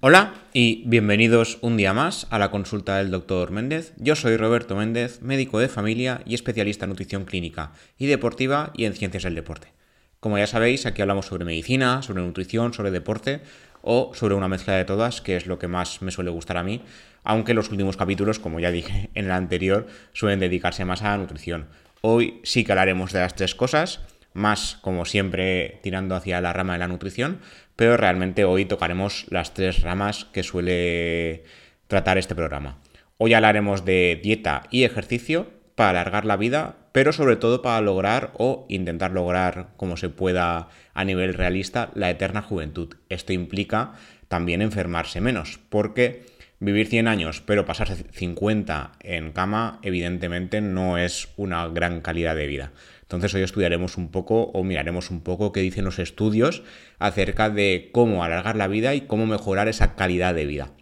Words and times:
Hola 0.00 0.32
y 0.52 0.84
bienvenidos 0.86 1.58
un 1.60 1.76
día 1.76 1.92
más 1.92 2.28
a 2.30 2.38
la 2.38 2.52
consulta 2.52 2.98
del 2.98 3.10
Dr. 3.10 3.50
Méndez. 3.50 3.94
Yo 3.96 4.14
soy 4.14 4.36
Roberto 4.36 4.76
Méndez, 4.76 5.22
médico 5.22 5.58
de 5.58 5.66
familia 5.66 6.22
y 6.24 6.36
especialista 6.36 6.84
en 6.84 6.90
nutrición 6.90 7.24
clínica 7.24 7.72
y 7.98 8.06
deportiva 8.06 8.70
y 8.76 8.84
en 8.84 8.94
ciencias 8.94 9.24
del 9.24 9.34
deporte. 9.34 9.72
Como 10.20 10.38
ya 10.38 10.46
sabéis, 10.46 10.86
aquí 10.86 11.02
hablamos 11.02 11.26
sobre 11.26 11.44
medicina, 11.44 12.00
sobre 12.02 12.22
nutrición, 12.22 12.72
sobre 12.72 12.92
deporte 12.92 13.40
o 13.82 14.12
sobre 14.14 14.36
una 14.36 14.46
mezcla 14.46 14.74
de 14.74 14.84
todas, 14.84 15.20
que 15.20 15.34
es 15.34 15.46
lo 15.46 15.58
que 15.58 15.66
más 15.66 16.00
me 16.00 16.12
suele 16.12 16.30
gustar 16.30 16.58
a 16.58 16.62
mí, 16.62 16.80
aunque 17.24 17.52
los 17.52 17.68
últimos 17.72 17.96
capítulos, 17.96 18.38
como 18.38 18.60
ya 18.60 18.70
dije 18.70 19.10
en 19.14 19.24
el 19.24 19.32
anterior, 19.32 19.88
suelen 20.12 20.38
dedicarse 20.38 20.84
más 20.84 21.02
a 21.02 21.08
la 21.08 21.18
nutrición. 21.18 21.66
Hoy 22.02 22.40
sí 22.44 22.62
que 22.62 22.70
hablaremos 22.70 23.12
de 23.12 23.18
las 23.18 23.34
tres 23.34 23.56
cosas, 23.56 24.02
más 24.32 24.78
como 24.80 25.04
siempre 25.04 25.80
tirando 25.82 26.14
hacia 26.14 26.40
la 26.40 26.52
rama 26.52 26.74
de 26.74 26.80
la 26.80 26.88
nutrición, 26.88 27.40
pero 27.76 27.96
realmente 27.96 28.44
hoy 28.44 28.64
tocaremos 28.64 29.26
las 29.30 29.54
tres 29.54 29.82
ramas 29.82 30.26
que 30.32 30.42
suele 30.42 31.44
tratar 31.86 32.18
este 32.18 32.34
programa. 32.34 32.78
Hoy 33.16 33.34
hablaremos 33.34 33.84
de 33.84 34.20
dieta 34.22 34.62
y 34.70 34.84
ejercicio 34.84 35.50
para 35.74 35.90
alargar 35.90 36.24
la 36.24 36.36
vida, 36.36 36.76
pero 36.92 37.12
sobre 37.12 37.36
todo 37.36 37.62
para 37.62 37.80
lograr 37.80 38.32
o 38.36 38.66
intentar 38.68 39.12
lograr 39.12 39.68
como 39.76 39.96
se 39.96 40.08
pueda 40.08 40.68
a 40.92 41.04
nivel 41.04 41.34
realista 41.34 41.90
la 41.94 42.10
eterna 42.10 42.42
juventud. 42.42 42.96
Esto 43.08 43.32
implica 43.32 43.92
también 44.26 44.60
enfermarse 44.60 45.20
menos, 45.20 45.60
porque 45.68 46.26
vivir 46.60 46.88
100 46.88 47.06
años 47.06 47.42
pero 47.46 47.64
pasarse 47.64 48.04
50 48.12 48.92
en 49.00 49.30
cama 49.30 49.78
evidentemente 49.82 50.60
no 50.60 50.98
es 50.98 51.28
una 51.36 51.68
gran 51.68 52.00
calidad 52.00 52.34
de 52.34 52.46
vida. 52.48 52.72
Entonces 53.08 53.32
hoy 53.32 53.40
estudiaremos 53.40 53.96
un 53.96 54.10
poco 54.10 54.50
o 54.52 54.64
miraremos 54.64 55.10
un 55.10 55.22
poco 55.22 55.50
qué 55.50 55.60
dicen 55.60 55.86
los 55.86 55.98
estudios 55.98 56.62
acerca 56.98 57.48
de 57.48 57.88
cómo 57.90 58.22
alargar 58.22 58.54
la 58.54 58.68
vida 58.68 58.94
y 58.94 59.00
cómo 59.00 59.24
mejorar 59.24 59.66
esa 59.66 59.94
calidad 59.94 60.34
de 60.34 60.44
vida. 60.44 60.72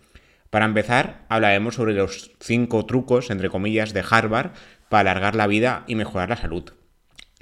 Para 0.51 0.65
empezar, 0.65 1.25
hablaremos 1.29 1.77
sobre 1.77 1.95
los 1.95 2.33
cinco 2.41 2.85
trucos, 2.85 3.31
entre 3.31 3.49
comillas, 3.49 3.93
de 3.93 4.03
Harvard 4.11 4.51
para 4.89 5.13
alargar 5.13 5.37
la 5.37 5.47
vida 5.47 5.85
y 5.87 5.95
mejorar 5.95 6.29
la 6.29 6.37
salud. 6.37 6.73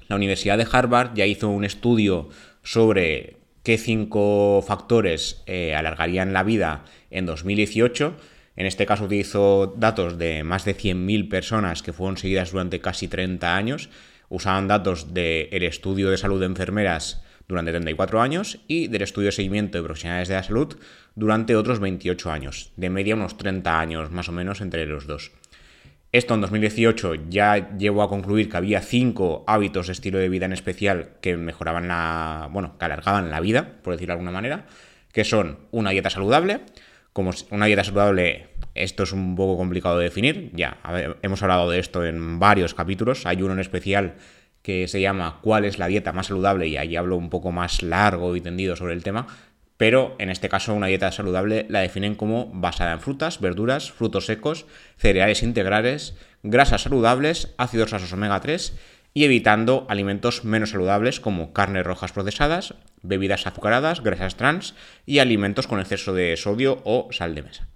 La 0.06 0.16
Universidad 0.16 0.58
de 0.58 0.66
Harvard 0.70 1.14
ya 1.14 1.24
hizo 1.24 1.48
un 1.48 1.64
estudio 1.64 2.28
sobre 2.62 3.38
qué 3.62 3.78
cinco 3.78 4.62
factores 4.66 5.42
eh, 5.46 5.74
alargarían 5.74 6.34
la 6.34 6.42
vida 6.42 6.84
en 7.10 7.24
2018. 7.24 8.18
En 8.56 8.66
este 8.66 8.84
caso 8.84 9.04
utilizó 9.04 9.72
datos 9.78 10.18
de 10.18 10.44
más 10.44 10.66
de 10.66 10.76
100.000 10.76 11.30
personas 11.30 11.82
que 11.82 11.94
fueron 11.94 12.18
seguidas 12.18 12.52
durante 12.52 12.80
casi 12.80 13.08
30 13.08 13.56
años 13.56 13.88
usaban 14.34 14.66
datos 14.66 15.14
del 15.14 15.62
estudio 15.62 16.10
de 16.10 16.16
salud 16.16 16.40
de 16.40 16.46
enfermeras 16.46 17.22
durante 17.46 17.70
34 17.70 18.20
años 18.20 18.58
y 18.66 18.88
del 18.88 19.02
estudio 19.02 19.26
de 19.26 19.32
seguimiento 19.32 19.78
de 19.78 19.84
profesionales 19.84 20.28
de 20.28 20.34
la 20.34 20.42
salud 20.42 20.76
durante 21.14 21.54
otros 21.54 21.78
28 21.78 22.32
años, 22.32 22.72
de 22.76 22.90
media 22.90 23.14
unos 23.14 23.36
30 23.36 23.78
años 23.78 24.10
más 24.10 24.28
o 24.28 24.32
menos 24.32 24.60
entre 24.60 24.86
los 24.86 25.06
dos. 25.06 25.30
Esto 26.10 26.34
en 26.34 26.40
2018 26.40 27.14
ya 27.28 27.76
llevó 27.76 28.02
a 28.02 28.08
concluir 28.08 28.48
que 28.48 28.56
había 28.56 28.80
cinco 28.80 29.44
hábitos 29.46 29.86
de 29.86 29.92
estilo 29.92 30.18
de 30.18 30.28
vida 30.28 30.46
en 30.46 30.52
especial 30.52 31.10
que 31.20 31.36
mejoraban 31.36 31.88
la, 31.88 32.48
bueno, 32.50 32.76
que 32.78 32.84
alargaban 32.84 33.30
la 33.30 33.40
vida, 33.40 33.78
por 33.82 33.94
decirlo 33.94 34.12
de 34.12 34.18
alguna 34.18 34.30
manera, 34.30 34.66
que 35.12 35.24
son 35.24 35.58
una 35.70 35.90
dieta 35.90 36.10
saludable, 36.10 36.60
como 37.14 37.30
una 37.50 37.66
dieta 37.66 37.84
saludable 37.84 38.48
esto 38.74 39.04
es 39.04 39.12
un 39.12 39.36
poco 39.36 39.56
complicado 39.56 39.98
de 39.98 40.04
definir, 40.04 40.50
ya 40.52 40.78
hemos 41.22 41.42
hablado 41.42 41.70
de 41.70 41.78
esto 41.78 42.04
en 42.04 42.40
varios 42.40 42.74
capítulos, 42.74 43.24
hay 43.24 43.40
uno 43.40 43.54
en 43.54 43.60
especial 43.60 44.16
que 44.62 44.88
se 44.88 45.00
llama 45.00 45.38
¿Cuál 45.40 45.64
es 45.64 45.78
la 45.78 45.86
dieta 45.86 46.12
más 46.12 46.26
saludable? 46.26 46.66
y 46.66 46.76
ahí 46.76 46.96
hablo 46.96 47.16
un 47.16 47.30
poco 47.30 47.52
más 47.52 47.82
largo 47.82 48.34
y 48.34 48.40
tendido 48.40 48.74
sobre 48.74 48.94
el 48.94 49.04
tema, 49.04 49.28
pero 49.76 50.16
en 50.18 50.28
este 50.28 50.48
caso 50.48 50.74
una 50.74 50.88
dieta 50.88 51.12
saludable 51.12 51.66
la 51.68 51.80
definen 51.80 52.16
como 52.16 52.50
basada 52.52 52.92
en 52.92 53.00
frutas, 53.00 53.40
verduras, 53.40 53.92
frutos 53.92 54.26
secos, 54.26 54.66
cereales 54.96 55.44
integrales, 55.44 56.16
grasas 56.42 56.82
saludables, 56.82 57.54
ácidos 57.58 57.90
grasos 57.90 58.12
omega 58.12 58.40
3 58.40 58.76
y 59.14 59.24
evitando 59.24 59.86
alimentos 59.88 60.44
menos 60.44 60.70
saludables 60.70 61.20
como 61.20 61.52
carnes 61.52 61.86
rojas 61.86 62.10
procesadas, 62.10 62.74
bebidas 63.02 63.46
azucaradas, 63.46 64.02
grasas 64.02 64.36
trans 64.36 64.74
y 65.06 65.20
alimentos 65.20 65.68
con 65.68 65.78
exceso 65.78 66.12
de 66.12 66.36
sodio 66.36 66.82
o 66.84 67.08
sal 67.12 67.36
de 67.36 67.44
mesa. 67.44 67.68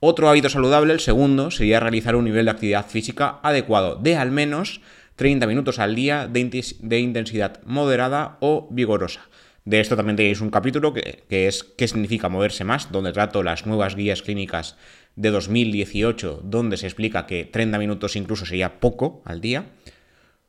Otro 0.00 0.28
hábito 0.28 0.48
saludable, 0.48 0.94
el 0.94 1.00
segundo, 1.00 1.50
sería 1.50 1.80
realizar 1.80 2.16
un 2.16 2.24
nivel 2.24 2.46
de 2.46 2.50
actividad 2.50 2.86
física 2.86 3.38
adecuado 3.42 3.96
de 3.96 4.16
al 4.16 4.30
menos 4.30 4.80
30 5.16 5.46
minutos 5.46 5.78
al 5.78 5.94
día 5.94 6.26
de, 6.26 6.98
intensidad 6.98 7.62
moderada 7.64 8.36
o 8.40 8.68
vigorosa. 8.70 9.28
De 9.64 9.80
esto 9.80 9.96
también 9.96 10.16
tenéis 10.16 10.40
un 10.40 10.50
capítulo 10.50 10.92
que, 10.92 11.24
que, 11.28 11.48
es 11.48 11.64
qué 11.64 11.88
significa 11.88 12.28
moverse 12.28 12.64
más, 12.64 12.92
donde 12.92 13.12
trato 13.12 13.42
las 13.42 13.66
nuevas 13.66 13.96
guías 13.96 14.22
clínicas 14.22 14.76
de 15.16 15.30
2018, 15.30 16.42
donde 16.44 16.76
se 16.76 16.86
explica 16.86 17.26
que 17.26 17.44
30 17.44 17.78
minutos 17.78 18.16
incluso 18.16 18.46
sería 18.46 18.78
poco 18.78 19.22
al 19.24 19.40
día. 19.40 19.66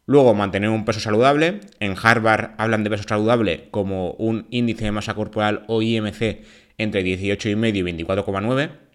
Luego, 0.08 0.34
mantener 0.34 0.72
un 0.72 0.84
peso 0.84 1.00
saludable. 1.00 1.60
En 1.80 1.96
Harvard 2.02 2.56
hablan 2.58 2.84
de 2.84 2.90
peso 2.90 3.04
saludable 3.08 3.68
como 3.70 4.14
un 4.14 4.48
índice 4.50 4.86
de 4.86 4.92
masa 4.92 5.14
corporal 5.14 5.64
o 5.68 5.84
IMC 5.84 6.44
entre 6.80 7.04
18,5 7.04 7.76
y 7.76 8.06
24,9 8.06 8.88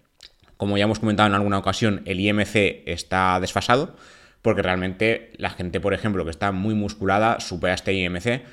como 0.63 0.77
ya 0.77 0.85
hemos 0.85 0.99
comentado 0.99 1.27
en 1.27 1.35
alguna 1.35 1.57
ocasión, 1.57 2.03
el 2.05 2.21
IMC 2.21 2.83
está 2.85 3.37
desfasado, 3.41 3.97
porque 4.41 4.61
realmente 4.61 5.33
la 5.35 5.49
gente, 5.49 5.81
por 5.81 5.93
ejemplo, 5.93 6.23
que 6.23 6.31
está 6.31 6.53
muy 6.53 6.73
musculada, 6.73 7.41
supera 7.41 7.73
este 7.73 7.93
IMC. 7.93 8.43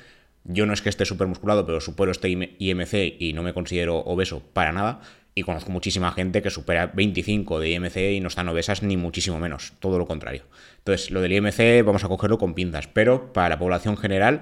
Yo 0.43 0.65
no 0.65 0.73
es 0.73 0.81
que 0.81 0.89
esté 0.89 1.05
súper 1.05 1.27
musculado, 1.27 1.65
pero 1.65 1.79
supero 1.79 2.11
este 2.11 2.29
IMC 2.29 3.15
y 3.17 3.31
no 3.31 3.43
me 3.43 3.53
considero 3.53 3.99
obeso 3.99 4.41
para 4.53 4.73
nada. 4.73 4.99
Y 5.33 5.43
conozco 5.43 5.71
muchísima 5.71 6.11
gente 6.11 6.41
que 6.41 6.49
supera 6.49 6.87
25 6.87 7.59
de 7.59 7.71
IMC 7.71 7.97
y 8.13 8.19
no 8.19 8.27
están 8.27 8.49
obesas 8.49 8.83
ni 8.83 8.97
muchísimo 8.97 9.39
menos, 9.39 9.73
todo 9.79 9.97
lo 9.97 10.05
contrario. 10.05 10.43
Entonces, 10.79 11.09
lo 11.11 11.21
del 11.21 11.31
IMC 11.31 11.85
vamos 11.85 12.03
a 12.03 12.09
cogerlo 12.09 12.37
con 12.37 12.53
pinzas, 12.53 12.87
pero 12.87 13.31
para 13.31 13.49
la 13.49 13.59
población 13.59 13.95
general, 13.95 14.41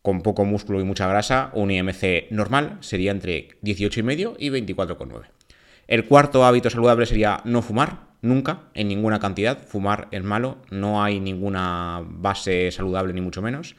con 0.00 0.22
poco 0.22 0.44
músculo 0.44 0.80
y 0.80 0.84
mucha 0.84 1.06
grasa, 1.08 1.50
un 1.54 1.70
IMC 1.70 2.30
normal 2.30 2.78
sería 2.80 3.10
entre 3.10 3.60
18,5 3.62 4.36
y 4.38 4.48
24,9. 4.50 5.24
El 5.86 6.06
cuarto 6.06 6.44
hábito 6.44 6.70
saludable 6.70 7.04
sería 7.04 7.42
no 7.44 7.60
fumar, 7.60 8.14
nunca, 8.22 8.62
en 8.74 8.88
ninguna 8.88 9.20
cantidad. 9.20 9.58
Fumar 9.58 10.08
es 10.10 10.22
malo, 10.22 10.58
no 10.70 11.02
hay 11.02 11.20
ninguna 11.20 12.02
base 12.06 12.70
saludable 12.70 13.12
ni 13.12 13.20
mucho 13.20 13.42
menos. 13.42 13.76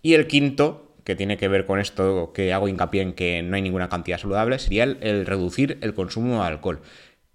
Y 0.00 0.14
el 0.14 0.26
quinto, 0.26 0.87
que 1.08 1.16
tiene 1.16 1.38
que 1.38 1.48
ver 1.48 1.64
con 1.64 1.80
esto 1.80 2.34
que 2.34 2.52
hago 2.52 2.68
hincapié 2.68 3.00
en 3.00 3.14
que 3.14 3.42
no 3.42 3.56
hay 3.56 3.62
ninguna 3.62 3.88
cantidad 3.88 4.18
saludable, 4.18 4.58
sería 4.58 4.84
el, 4.84 5.24
reducir 5.24 5.78
el 5.80 5.94
consumo 5.94 6.42
de 6.42 6.48
alcohol. 6.48 6.82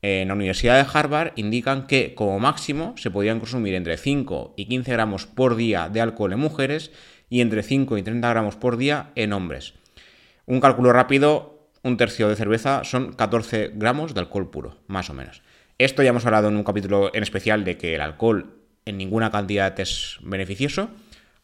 En 0.03 0.27
la 0.27 0.35
Universidad 0.35 0.75
de 0.75 0.87
Harvard 0.93 1.31
indican 1.37 1.87
que 1.87 2.13
como 2.13 2.37
máximo 2.37 2.93
se 2.97 3.09
podrían 3.09 3.39
consumir 3.39 3.73
entre 3.73 3.97
5 3.97 4.53
y 4.57 4.65
15 4.65 4.91
gramos 4.91 5.25
por 5.25 5.55
día 5.55 5.89
de 5.89 6.01
alcohol 6.01 6.33
en 6.33 6.39
mujeres 6.39 6.91
y 7.31 7.41
entre 7.41 7.63
5 7.63 7.97
y 7.97 8.03
30 8.03 8.29
gramos 8.29 8.57
por 8.57 8.77
día 8.77 9.09
en 9.15 9.33
hombres. 9.33 9.73
Un 10.45 10.61
cálculo 10.61 10.93
rápido 10.93 11.71
un 11.81 11.97
tercio 11.97 12.29
de 12.29 12.35
cerveza 12.35 12.83
son 12.83 13.13
14 13.13 13.71
gramos 13.73 14.13
de 14.13 14.19
alcohol 14.19 14.51
puro, 14.51 14.77
más 14.85 15.09
o 15.09 15.15
menos. 15.15 15.41
Esto 15.79 16.03
ya 16.03 16.09
hemos 16.09 16.27
hablado 16.27 16.49
en 16.49 16.57
un 16.57 16.63
capítulo 16.63 17.09
en 17.11 17.23
especial 17.23 17.63
de 17.63 17.75
que 17.79 17.95
el 17.95 18.01
alcohol 18.01 18.53
en 18.85 18.99
ninguna 18.99 19.31
cantidad 19.31 19.79
es 19.79 20.19
beneficioso. 20.21 20.91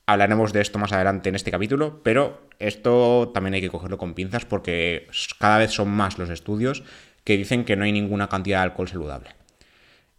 Hablaremos 0.10 0.54
de 0.54 0.62
esto 0.62 0.80
más 0.80 0.92
adelante 0.92 1.30
en 1.30 1.36
este 1.36 1.52
capítulo, 1.52 2.02
pero 2.02 2.42
esto 2.58 3.30
también 3.32 3.54
hay 3.54 3.62
que 3.62 3.70
cogerlo 3.70 4.00
con 4.00 4.16
pinzas 4.16 4.44
porque 4.44 5.06
cada 5.38 5.60
vez 5.60 5.70
son 5.70 5.90
más 5.92 6.18
los 6.18 6.32
estudios 6.32 6.82
que 7.24 7.38
dicen 7.38 7.64
que 7.64 7.76
no 7.76 7.84
hay 7.84 7.92
ninguna 7.92 8.28
cantidad 8.28 8.58
de 8.58 8.64
alcohol 8.64 8.88
saludable. 8.88 9.30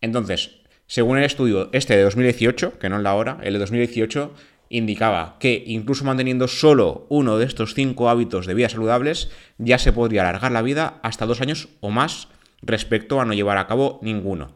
Entonces, 0.01 0.61
según 0.87 1.19
el 1.19 1.25
estudio 1.25 1.71
este 1.73 1.97
de 1.97 2.05
2018, 2.05 2.79
que 2.79 2.89
no 2.89 2.99
es 2.99 3.03
la 3.03 3.17
hora, 3.17 3.39
el 3.43 3.55
de 3.55 3.59
2018 3.59 4.33
indicaba 4.69 5.39
que 5.41 5.65
incluso 5.67 6.05
manteniendo 6.05 6.47
solo 6.47 7.07
uno 7.09 7.37
de 7.37 7.47
estos 7.47 7.75
cinco 7.75 8.09
hábitos 8.09 8.47
de 8.47 8.55
vida 8.55 8.69
saludables, 8.69 9.33
ya 9.59 9.79
se 9.79 9.93
podría 9.93 10.23
alargar 10.23 10.53
la 10.53 10.63
vida 10.63 11.01
hasta 11.03 11.27
dos 11.27 11.41
años 11.41 11.69
o 11.81 11.91
más 11.91 12.29
respecto 12.63 13.21
a 13.21 13.25
no 13.25 13.35
llevar 13.35 13.59
a 13.59 13.67
cabo 13.67 13.99
ninguno. 14.03 14.53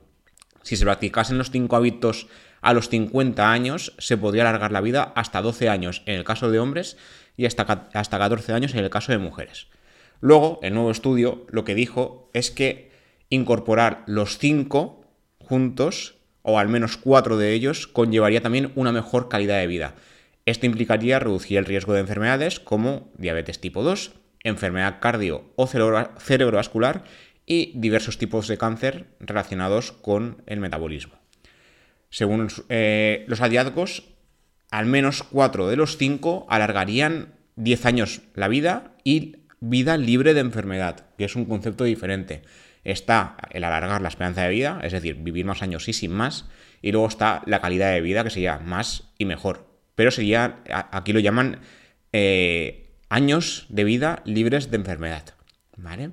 Si 0.62 0.76
se 0.76 0.84
practicasen 0.84 1.38
los 1.38 1.50
cinco 1.50 1.74
hábitos 1.74 2.28
a 2.64 2.74
los 2.74 2.88
50 2.88 3.52
años, 3.52 3.94
se 3.98 4.16
podría 4.16 4.42
alargar 4.42 4.72
la 4.72 4.80
vida 4.80 5.12
hasta 5.14 5.42
12 5.42 5.68
años 5.68 6.02
en 6.06 6.16
el 6.16 6.24
caso 6.24 6.50
de 6.50 6.58
hombres 6.58 6.96
y 7.36 7.46
hasta, 7.46 7.88
hasta 7.92 8.18
14 8.18 8.52
años 8.52 8.74
en 8.74 8.80
el 8.80 8.90
caso 8.90 9.12
de 9.12 9.18
mujeres. 9.18 9.68
Luego, 10.20 10.58
el 10.62 10.74
nuevo 10.74 10.90
estudio 10.90 11.46
lo 11.50 11.64
que 11.64 11.74
dijo 11.74 12.30
es 12.32 12.50
que 12.50 12.90
incorporar 13.28 14.02
los 14.06 14.38
cinco 14.38 15.04
juntos 15.38 16.16
o 16.46 16.58
al 16.58 16.68
menos 16.68 16.98
cuatro 16.98 17.38
de 17.38 17.54
ellos, 17.54 17.86
conllevaría 17.86 18.42
también 18.42 18.70
una 18.74 18.92
mejor 18.92 19.28
calidad 19.30 19.58
de 19.58 19.66
vida. 19.66 19.94
Esto 20.44 20.66
implicaría 20.66 21.18
reducir 21.18 21.56
el 21.56 21.64
riesgo 21.64 21.94
de 21.94 22.00
enfermedades 22.00 22.60
como 22.60 23.10
diabetes 23.16 23.60
tipo 23.60 23.82
2, 23.82 24.12
enfermedad 24.44 24.98
cardio 25.00 25.52
o 25.56 25.66
cerebrovascular 25.66 27.04
y 27.46 27.72
diversos 27.74 28.18
tipos 28.18 28.46
de 28.46 28.58
cáncer 28.58 29.06
relacionados 29.20 29.92
con 29.92 30.42
el 30.46 30.60
metabolismo. 30.60 31.23
Según 32.14 32.46
eh, 32.68 33.24
los 33.26 33.40
hallazgos, 33.40 34.04
al 34.70 34.86
menos 34.86 35.24
cuatro 35.24 35.66
de 35.66 35.74
los 35.74 35.96
cinco 35.96 36.46
alargarían 36.48 37.34
10 37.56 37.86
años 37.86 38.20
la 38.36 38.46
vida 38.46 38.94
y 39.02 39.38
vida 39.58 39.96
libre 39.96 40.32
de 40.32 40.38
enfermedad, 40.38 41.08
que 41.18 41.24
es 41.24 41.34
un 41.34 41.44
concepto 41.44 41.82
diferente. 41.82 42.42
Está 42.84 43.36
el 43.50 43.64
alargar 43.64 44.00
la 44.00 44.10
esperanza 44.10 44.42
de 44.42 44.50
vida, 44.50 44.78
es 44.84 44.92
decir, 44.92 45.16
vivir 45.16 45.44
más 45.44 45.60
años 45.62 45.88
y 45.88 45.92
sin 45.92 46.12
más, 46.12 46.48
y 46.80 46.92
luego 46.92 47.08
está 47.08 47.42
la 47.46 47.60
calidad 47.60 47.90
de 47.90 48.00
vida, 48.00 48.22
que 48.22 48.30
sería 48.30 48.60
más 48.60 49.10
y 49.18 49.24
mejor. 49.24 49.66
Pero 49.96 50.12
sería, 50.12 50.60
aquí 50.92 51.12
lo 51.12 51.18
llaman 51.18 51.62
eh, 52.12 52.92
años 53.08 53.66
de 53.70 53.82
vida 53.82 54.22
libres 54.24 54.70
de 54.70 54.76
enfermedad. 54.76 55.34
¿Vale? 55.76 56.10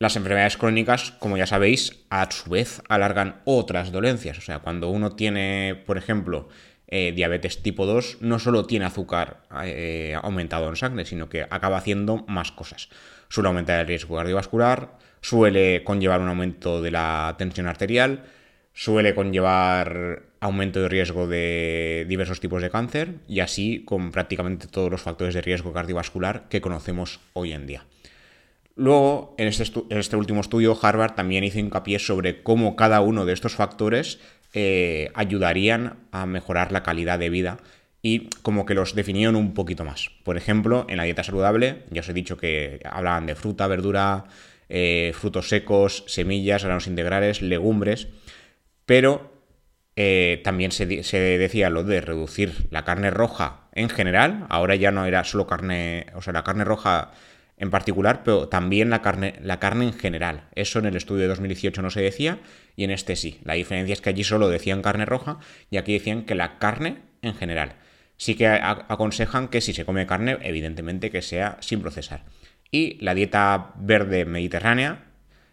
Las 0.00 0.16
enfermedades 0.16 0.56
crónicas, 0.56 1.10
como 1.18 1.36
ya 1.36 1.46
sabéis, 1.46 2.06
a 2.08 2.26
su 2.30 2.48
vez 2.48 2.80
alargan 2.88 3.42
otras 3.44 3.92
dolencias. 3.92 4.38
O 4.38 4.40
sea, 4.40 4.60
cuando 4.60 4.88
uno 4.88 5.14
tiene, 5.14 5.82
por 5.84 5.98
ejemplo, 5.98 6.48
eh, 6.86 7.12
diabetes 7.14 7.62
tipo 7.62 7.84
2, 7.84 8.16
no 8.22 8.38
solo 8.38 8.64
tiene 8.64 8.86
azúcar 8.86 9.42
eh, 9.62 10.16
aumentado 10.22 10.70
en 10.70 10.76
sangre, 10.76 11.04
sino 11.04 11.28
que 11.28 11.42
acaba 11.42 11.76
haciendo 11.76 12.24
más 12.28 12.50
cosas. 12.50 12.88
Suele 13.28 13.48
aumentar 13.48 13.78
el 13.78 13.88
riesgo 13.88 14.16
cardiovascular, 14.16 14.96
suele 15.20 15.84
conllevar 15.84 16.22
un 16.22 16.28
aumento 16.28 16.80
de 16.80 16.92
la 16.92 17.34
tensión 17.36 17.66
arterial, 17.66 18.24
suele 18.72 19.14
conllevar 19.14 20.22
aumento 20.40 20.80
de 20.80 20.88
riesgo 20.88 21.26
de 21.26 22.06
diversos 22.08 22.40
tipos 22.40 22.62
de 22.62 22.70
cáncer 22.70 23.16
y 23.28 23.40
así 23.40 23.84
con 23.84 24.12
prácticamente 24.12 24.66
todos 24.66 24.90
los 24.90 25.02
factores 25.02 25.34
de 25.34 25.42
riesgo 25.42 25.74
cardiovascular 25.74 26.48
que 26.48 26.62
conocemos 26.62 27.20
hoy 27.34 27.52
en 27.52 27.66
día. 27.66 27.84
Luego, 28.80 29.34
en 29.36 29.46
este, 29.46 29.64
este 29.90 30.16
último 30.16 30.40
estudio, 30.40 30.74
Harvard 30.80 31.12
también 31.12 31.44
hizo 31.44 31.58
hincapié 31.58 31.98
sobre 31.98 32.42
cómo 32.42 32.76
cada 32.76 33.02
uno 33.02 33.26
de 33.26 33.34
estos 33.34 33.54
factores 33.54 34.20
eh, 34.54 35.10
ayudarían 35.12 35.98
a 36.12 36.24
mejorar 36.24 36.72
la 36.72 36.82
calidad 36.82 37.18
de 37.18 37.28
vida 37.28 37.58
y 38.00 38.30
como 38.40 38.64
que 38.64 38.72
los 38.72 38.94
definieron 38.94 39.36
un 39.36 39.52
poquito 39.52 39.84
más. 39.84 40.08
Por 40.24 40.38
ejemplo, 40.38 40.86
en 40.88 40.96
la 40.96 41.02
dieta 41.02 41.22
saludable, 41.22 41.82
ya 41.90 42.00
os 42.00 42.08
he 42.08 42.14
dicho 42.14 42.38
que 42.38 42.80
hablaban 42.90 43.26
de 43.26 43.34
fruta, 43.34 43.66
verdura, 43.66 44.24
eh, 44.70 45.12
frutos 45.14 45.50
secos, 45.50 46.04
semillas, 46.06 46.64
granos 46.64 46.86
integrales, 46.86 47.42
legumbres, 47.42 48.08
pero 48.86 49.30
eh, 49.94 50.40
también 50.42 50.72
se, 50.72 50.86
decía 50.86 51.68
lo 51.68 51.84
de 51.84 52.00
reducir 52.00 52.68
la 52.70 52.86
carne 52.86 53.10
roja 53.10 53.68
en 53.74 53.90
general, 53.90 54.46
ahora 54.48 54.74
ya 54.74 54.90
no 54.90 55.04
era 55.04 55.22
solo 55.24 55.46
carne, 55.46 56.06
o 56.14 56.22
sea, 56.22 56.32
la 56.32 56.44
carne 56.44 56.64
roja 56.64 57.10
en 57.60 57.70
particular, 57.70 58.22
pero 58.24 58.48
también 58.48 58.88
la 58.88 59.02
carne, 59.02 59.34
la 59.42 59.60
carne 59.60 59.84
en 59.84 59.92
general. 59.92 60.48
Eso 60.54 60.78
en 60.78 60.86
el 60.86 60.96
estudio 60.96 61.22
de 61.22 61.28
2018 61.28 61.82
no 61.82 61.90
se 61.90 62.00
decía 62.00 62.38
y 62.74 62.84
en 62.84 62.90
este 62.90 63.16
sí. 63.16 63.38
La 63.44 63.54
diferencia 63.54 63.92
es 63.92 64.00
que 64.00 64.08
allí 64.08 64.24
solo 64.24 64.48
decían 64.48 64.80
carne 64.80 65.04
roja 65.04 65.38
y 65.70 65.76
aquí 65.76 65.92
decían 65.92 66.24
que 66.24 66.34
la 66.34 66.58
carne 66.58 67.02
en 67.20 67.34
general. 67.34 67.74
Sí 68.16 68.34
que 68.34 68.48
aconsejan 68.48 69.48
que 69.48 69.60
si 69.60 69.74
se 69.74 69.84
come 69.84 70.06
carne, 70.06 70.38
evidentemente 70.40 71.10
que 71.10 71.20
sea 71.20 71.58
sin 71.60 71.82
procesar. 71.82 72.24
Y 72.70 72.96
la 73.04 73.14
dieta 73.14 73.72
verde 73.76 74.24
mediterránea 74.24 75.04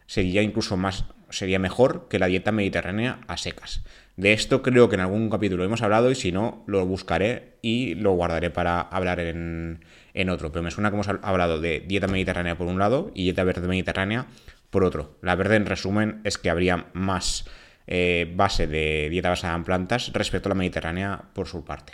sería 0.06 0.42
incluso 0.42 0.78
más, 0.78 1.06
sería 1.30 1.60
mejor 1.60 2.08
que 2.10 2.20
la 2.20 2.28
dieta 2.28 2.54
mediterránea 2.54 3.20
a 3.28 3.36
secas. 3.36 3.84
De 4.16 4.32
esto 4.32 4.62
creo 4.62 4.88
que 4.88 4.96
en 4.96 5.02
algún 5.02 5.30
capítulo 5.30 5.66
hemos 5.66 5.82
hablado 5.82 6.10
y 6.10 6.16
si 6.16 6.32
no, 6.32 6.64
lo 6.68 6.86
buscaré 6.86 7.58
y 7.62 7.96
lo 7.96 8.14
guardaré 8.14 8.50
para 8.50 8.80
hablar 8.80 9.20
en, 9.20 9.82
otro. 10.30 10.52
Pero 10.52 10.64
me 10.64 10.72
suena 10.72 10.90
que 10.90 10.96
hemos 10.96 11.08
hablado 11.08 11.60
de 11.60 11.80
dieta 11.82 12.08
mediterránea 12.08 12.58
por 12.58 12.68
un 12.68 12.80
lado 12.80 13.12
y 13.14 13.24
dieta 13.24 13.44
verde 13.44 13.68
mediterránea 13.68 14.28
por 14.70 14.84
otro. 14.84 15.18
La 15.22 15.36
verde, 15.36 15.56
en 15.56 15.66
resumen, 15.66 16.22
es 16.24 16.38
que 16.38 16.50
habría 16.50 16.88
más 16.94 17.46
eh, 17.88 18.32
base 18.36 18.68
de 18.68 19.08
dieta 19.10 19.30
basada 19.30 19.56
en 19.56 19.64
plantas 19.64 20.12
respecto 20.14 20.50
a 20.50 20.52
la 20.52 20.56
mediterránea 20.56 21.22
por 21.34 21.48
su 21.48 21.64
parte. 21.64 21.94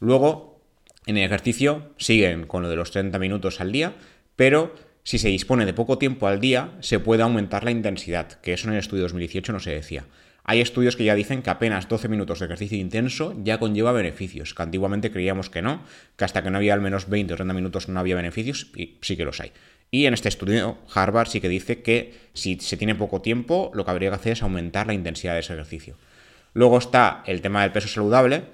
Luego, 0.00 0.60
en 1.06 1.16
el 1.16 1.24
ejercicio, 1.24 1.92
siguen 1.98 2.46
con 2.46 2.62
lo 2.62 2.68
de 2.68 2.76
los 2.76 2.90
30 2.90 3.18
minutos 3.18 3.60
al 3.60 3.72
día, 3.72 3.94
pero 4.36 4.74
si 5.04 5.18
se 5.18 5.28
dispone 5.28 5.66
de 5.66 5.74
poco 5.74 5.98
tiempo 5.98 6.26
al 6.26 6.40
día, 6.40 6.72
se 6.80 6.98
puede 6.98 7.22
aumentar 7.22 7.62
la 7.62 7.70
intensidad, 7.70 8.40
que 8.40 8.54
eso 8.54 8.68
en 8.68 8.74
el 8.74 8.80
estudio 8.80 9.02
2018 9.02 9.52
no 9.52 9.60
se 9.60 9.70
decía. 9.70 10.06
Hay 10.44 10.60
estudios 10.60 10.94
que 10.94 11.04
ya 11.04 11.14
dicen 11.14 11.42
que 11.42 11.48
apenas 11.48 11.88
12 11.88 12.08
minutos 12.08 12.38
de 12.38 12.44
ejercicio 12.44 12.78
intenso 12.78 13.34
ya 13.42 13.58
conlleva 13.58 13.92
beneficios, 13.92 14.52
que 14.52 14.62
antiguamente 14.62 15.10
creíamos 15.10 15.48
que 15.48 15.62
no, 15.62 15.82
que 16.16 16.24
hasta 16.24 16.42
que 16.42 16.50
no 16.50 16.58
había 16.58 16.74
al 16.74 16.82
menos 16.82 17.08
20 17.08 17.32
o 17.32 17.36
30 17.36 17.54
minutos 17.54 17.88
no 17.88 17.98
había 17.98 18.14
beneficios, 18.14 18.70
y 18.76 18.98
sí 19.00 19.16
que 19.16 19.24
los 19.24 19.40
hay. 19.40 19.52
Y 19.90 20.04
en 20.04 20.12
este 20.12 20.28
estudio, 20.28 20.78
Harvard 20.94 21.28
sí 21.28 21.40
que 21.40 21.48
dice 21.48 21.82
que 21.82 22.14
si 22.34 22.58
se 22.60 22.76
tiene 22.76 22.94
poco 22.94 23.22
tiempo, 23.22 23.70
lo 23.74 23.84
que 23.84 23.90
habría 23.90 24.10
que 24.10 24.16
hacer 24.16 24.32
es 24.32 24.42
aumentar 24.42 24.86
la 24.86 24.92
intensidad 24.92 25.32
de 25.32 25.40
ese 25.40 25.54
ejercicio. 25.54 25.96
Luego 26.52 26.78
está 26.78 27.22
el 27.26 27.40
tema 27.40 27.62
del 27.62 27.72
peso 27.72 27.88
saludable, 27.88 28.44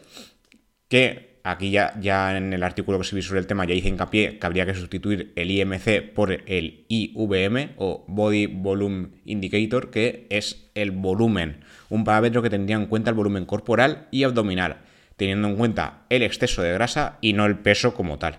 que 0.89 1.30
aquí 1.45 1.71
ya, 1.71 1.95
ya 2.01 2.37
en 2.37 2.53
el 2.53 2.63
artículo 2.63 2.99
que 2.99 3.03
escribí 3.03 3.23
sobre 3.23 3.41
el 3.41 3.47
tema 3.47 3.65
ya 3.65 3.75
hice 3.75 3.89
hincapié 3.89 4.39
que 4.39 4.47
habría 4.47 4.67
que 4.67 4.75
sustituir 4.75 5.33
el 5.37 5.51
IMC 5.51 6.13
por 6.15 6.33
el 6.33 6.85
IVM 6.89 7.75
o 7.77 8.05
Body 8.09 8.47
Volume 8.47 9.09
Indicator, 9.25 9.91
que 9.91 10.27
es 10.31 10.71
el 10.75 10.91
volumen, 10.91 11.61
un 11.89 12.05
parámetro 12.05 12.43
que 12.43 12.51
tendría 12.51 12.77
en 12.77 12.87
cuenta 12.87 13.11
el 13.11 13.17
volumen 13.17 13.47
corporal 13.47 14.09
y 14.11 14.25
abdominal, 14.25 14.79
teniendo 15.17 15.49
en 15.49 15.57
cuenta 15.57 16.03
el 16.09 16.23
exceso 16.23 16.63
de 16.63 16.73
grasa 16.73 17.19
y 17.21 17.33
no 17.33 17.47
el 17.47 17.59
peso 17.59 17.95
como 17.95 18.19
tal. 18.19 18.39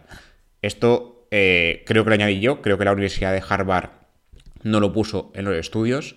Esto 0.62 1.28
eh, 1.32 1.84
creo 1.86 2.04
que 2.04 2.10
lo 2.10 2.14
añadí 2.16 2.40
yo, 2.40 2.62
creo 2.62 2.78
que 2.78 2.86
la 2.86 2.92
Universidad 2.92 3.34
de 3.34 3.44
Harvard 3.48 3.90
no 4.64 4.80
lo 4.80 4.94
puso 4.94 5.32
en 5.34 5.46
los 5.46 5.56
estudios, 5.56 6.16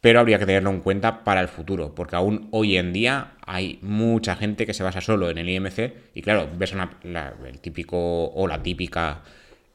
pero 0.00 0.20
habría 0.20 0.38
que 0.38 0.46
tenerlo 0.46 0.70
en 0.70 0.80
cuenta 0.80 1.24
para 1.24 1.40
el 1.40 1.48
futuro, 1.48 1.94
porque 1.94 2.16
aún 2.16 2.48
hoy 2.52 2.76
en 2.76 2.92
día 2.92 3.34
hay 3.46 3.78
mucha 3.82 4.36
gente 4.36 4.66
que 4.66 4.74
se 4.74 4.82
basa 4.82 5.00
solo 5.00 5.30
en 5.30 5.38
el 5.38 5.48
IMC 5.48 5.92
y 6.14 6.22
claro, 6.22 6.48
ves 6.56 6.74
el 6.74 7.60
típico 7.60 8.30
o 8.30 8.46
la 8.46 8.62
típica 8.62 9.22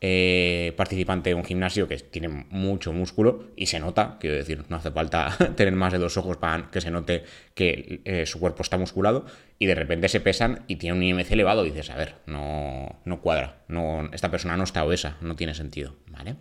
eh, 0.02 0.74
participante 0.76 1.30
de 1.30 1.36
un 1.36 1.46
gimnasio 1.46 1.88
que 1.88 1.98
tiene 1.98 2.28
mucho 2.28 2.92
músculo 2.92 3.46
y 3.56 3.68
se 3.68 3.80
nota, 3.80 4.18
quiero 4.20 4.36
decir, 4.36 4.64
no 4.68 4.78
hace 4.78 4.92
falta 4.92 5.36
tener 5.56 5.74
más 5.74 5.94
de 5.94 6.00
dos 6.00 6.18
ojos 6.18 6.38
para 6.38 6.70
que 6.70 6.82
se 6.82 6.92
note 6.92 7.24
que 7.54 8.02
eh, 8.06 8.26
su 8.26 8.40
cuerpo 8.40 8.62
está 8.62 8.78
musculado 8.78 9.26
y 9.58 9.68
de 9.68 9.76
repente 9.76 10.10
se 10.10 10.20
pesan 10.20 10.64
y 10.68 10.76
tiene 10.76 10.98
un 10.98 11.04
IMC 11.04 11.32
elevado 11.32 11.64
dices, 11.64 11.90
a 11.92 11.96
ver, 11.96 12.16
no, 12.26 13.00
no 13.06 13.22
cuadra, 13.22 13.64
no, 13.68 14.10
esta 14.12 14.30
persona 14.32 14.58
no 14.58 14.64
está 14.64 14.84
obesa, 14.84 15.18
no 15.22 15.36
tiene 15.36 15.54
sentido, 15.54 15.96
¿vale? 16.08 16.36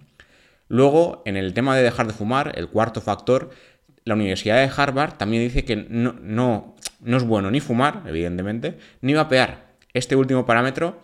Luego, 0.69 1.23
en 1.27 1.37
el 1.37 1.53
tema 1.53 1.77
de 1.77 1.83
dejar 1.83 2.07
de 2.07 2.15
fumar, 2.15 2.53
el 2.57 2.69
cuarto 2.69 3.01
factor 3.01 3.51
la 4.05 4.15
Universidad 4.15 4.57
de 4.57 4.71
Harvard 4.75 5.15
también 5.15 5.43
dice 5.43 5.65
que 5.65 5.77
no, 5.77 6.15
no, 6.21 6.77
no 7.01 7.17
es 7.17 7.25
bueno 7.25 7.51
ni 7.51 7.61
fumar, 7.61 8.03
evidentemente, 8.07 8.79
ni 9.01 9.15
vapear. 9.15 9.75
Este 9.93 10.17
último 10.17 10.45
parámetro, 10.45 11.01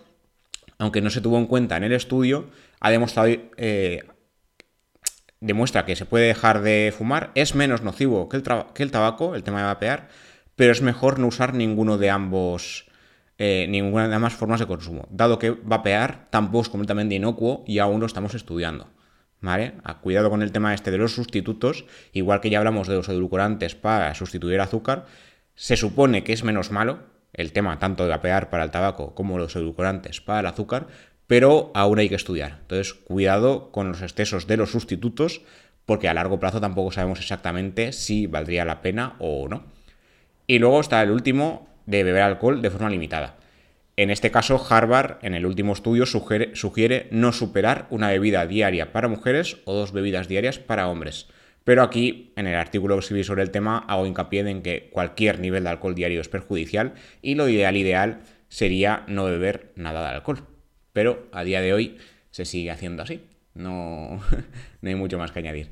aunque 0.78 1.00
no 1.00 1.10
se 1.10 1.20
tuvo 1.20 1.38
en 1.38 1.46
cuenta 1.46 1.76
en 1.76 1.84
el 1.84 1.92
estudio, 1.92 2.50
ha 2.80 2.90
demostrado, 2.90 3.28
eh, 3.56 4.02
demuestra 5.40 5.86
que 5.86 5.96
se 5.96 6.04
puede 6.04 6.26
dejar 6.26 6.60
de 6.60 6.92
fumar, 6.96 7.30
es 7.34 7.54
menos 7.54 7.82
nocivo 7.82 8.28
que 8.28 8.36
el, 8.36 8.42
que 8.74 8.82
el, 8.82 8.90
tabaco, 8.90 9.34
el 9.34 9.42
tema 9.42 9.60
de 9.60 9.66
vapear, 9.66 10.08
pero 10.56 10.72
es 10.72 10.82
mejor 10.82 11.18
no 11.18 11.28
usar 11.28 11.54
ninguno 11.54 11.96
de 11.96 12.10
ambos, 12.10 12.86
eh, 13.38 13.66
ninguna 13.70 14.08
de 14.08 14.14
ambas 14.14 14.34
formas 14.34 14.60
de 14.60 14.66
consumo, 14.66 15.06
dado 15.10 15.38
que 15.38 15.50
vapear 15.50 16.28
tampoco 16.28 16.62
es 16.62 16.68
completamente 16.68 17.14
inocuo 17.14 17.64
y 17.66 17.78
aún 17.78 18.00
lo 18.00 18.06
estamos 18.06 18.34
estudiando. 18.34 18.88
¿Vale? 19.40 19.72
Cuidado 20.02 20.28
con 20.28 20.42
el 20.42 20.52
tema 20.52 20.74
este 20.74 20.90
de 20.90 20.98
los 20.98 21.14
sustitutos, 21.14 21.86
igual 22.12 22.40
que 22.40 22.50
ya 22.50 22.58
hablamos 22.58 22.88
de 22.88 22.94
los 22.94 23.08
edulcorantes 23.08 23.74
para 23.74 24.14
sustituir 24.14 24.60
azúcar, 24.60 25.06
se 25.54 25.76
supone 25.76 26.24
que 26.24 26.32
es 26.32 26.44
menos 26.44 26.70
malo 26.70 27.00
el 27.32 27.52
tema 27.52 27.78
tanto 27.78 28.04
de 28.04 28.10
vapear 28.10 28.50
para 28.50 28.64
el 28.64 28.70
tabaco 28.70 29.14
como 29.14 29.38
los 29.38 29.56
edulcorantes 29.56 30.20
para 30.20 30.40
el 30.40 30.46
azúcar, 30.46 30.88
pero 31.26 31.70
aún 31.74 31.98
hay 31.98 32.08
que 32.08 32.16
estudiar. 32.16 32.58
Entonces, 32.62 32.92
cuidado 32.92 33.70
con 33.70 33.88
los 33.88 34.02
excesos 34.02 34.46
de 34.46 34.56
los 34.56 34.72
sustitutos, 34.72 35.42
porque 35.86 36.08
a 36.08 36.14
largo 36.14 36.40
plazo 36.40 36.60
tampoco 36.60 36.92
sabemos 36.92 37.20
exactamente 37.20 37.92
si 37.92 38.26
valdría 38.26 38.64
la 38.64 38.82
pena 38.82 39.14
o 39.20 39.48
no. 39.48 39.64
Y 40.46 40.58
luego 40.58 40.80
está 40.80 41.02
el 41.02 41.10
último 41.10 41.68
de 41.86 42.04
beber 42.04 42.22
alcohol 42.22 42.60
de 42.60 42.70
forma 42.70 42.90
limitada. 42.90 43.36
En 43.96 44.10
este 44.10 44.30
caso, 44.30 44.64
Harvard, 44.68 45.18
en 45.22 45.34
el 45.34 45.46
último 45.46 45.72
estudio, 45.72 46.06
sugiere, 46.06 47.08
no 47.10 47.32
superar 47.32 47.86
una 47.90 48.08
bebida 48.08 48.46
diaria 48.46 48.92
para 48.92 49.08
mujeres 49.08 49.58
o 49.64 49.74
dos 49.74 49.92
bebidas 49.92 50.28
diarias 50.28 50.58
para 50.58 50.88
hombres. 50.88 51.26
Pero 51.64 51.82
aquí, 51.82 52.32
en 52.36 52.46
el 52.46 52.54
artículo 52.54 52.96
que 52.96 53.00
escribí 53.00 53.24
sobre 53.24 53.42
el 53.42 53.50
tema, 53.50 53.84
hago 53.88 54.06
hincapié 54.06 54.40
en 54.48 54.62
que 54.62 54.88
cualquier 54.90 55.40
nivel 55.40 55.64
de 55.64 55.70
alcohol 55.70 55.94
diario 55.94 56.20
es 56.20 56.28
perjudicial 56.28 56.94
y 57.20 57.34
lo 57.34 57.48
ideal 57.48 57.76
ideal 57.76 58.20
sería 58.48 59.04
no 59.06 59.24
beber 59.24 59.72
nada 59.76 60.00
de 60.00 60.16
alcohol. 60.16 60.46
Pero 60.92 61.28
a 61.32 61.44
día 61.44 61.60
de 61.60 61.74
hoy 61.74 61.98
se 62.30 62.44
sigue 62.44 62.70
haciendo 62.70 63.02
así. 63.02 63.22
No, 63.54 64.20
no 64.80 64.88
hay 64.88 64.94
mucho 64.94 65.18
más 65.18 65.32
que 65.32 65.40
añadir. 65.40 65.68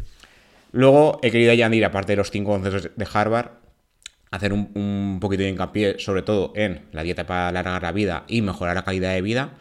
Luego 0.73 1.19
he 1.23 1.31
querido 1.31 1.53
añadir, 1.53 1.85
aparte 1.85 2.13
de 2.13 2.17
los 2.17 2.31
cinco 2.31 2.51
conceptos 2.51 2.91
de 2.95 3.09
Harvard, 3.11 3.53
hacer 4.31 4.53
un, 4.53 5.19
poquito 5.21 5.43
de 5.43 5.51
hincapié 5.51 5.99
sobre 5.99 6.23
todo 6.23 6.53
en 6.55 6.87
la 6.93 7.03
dieta 7.03 7.27
para 7.27 7.49
alargar 7.49 7.83
la 7.83 7.93
vida 7.93 8.25
y 8.29 8.43
mejorar 8.43 8.75
la 8.75 8.85
calidad 8.85 9.15
de 9.15 9.23
vida 9.23 9.55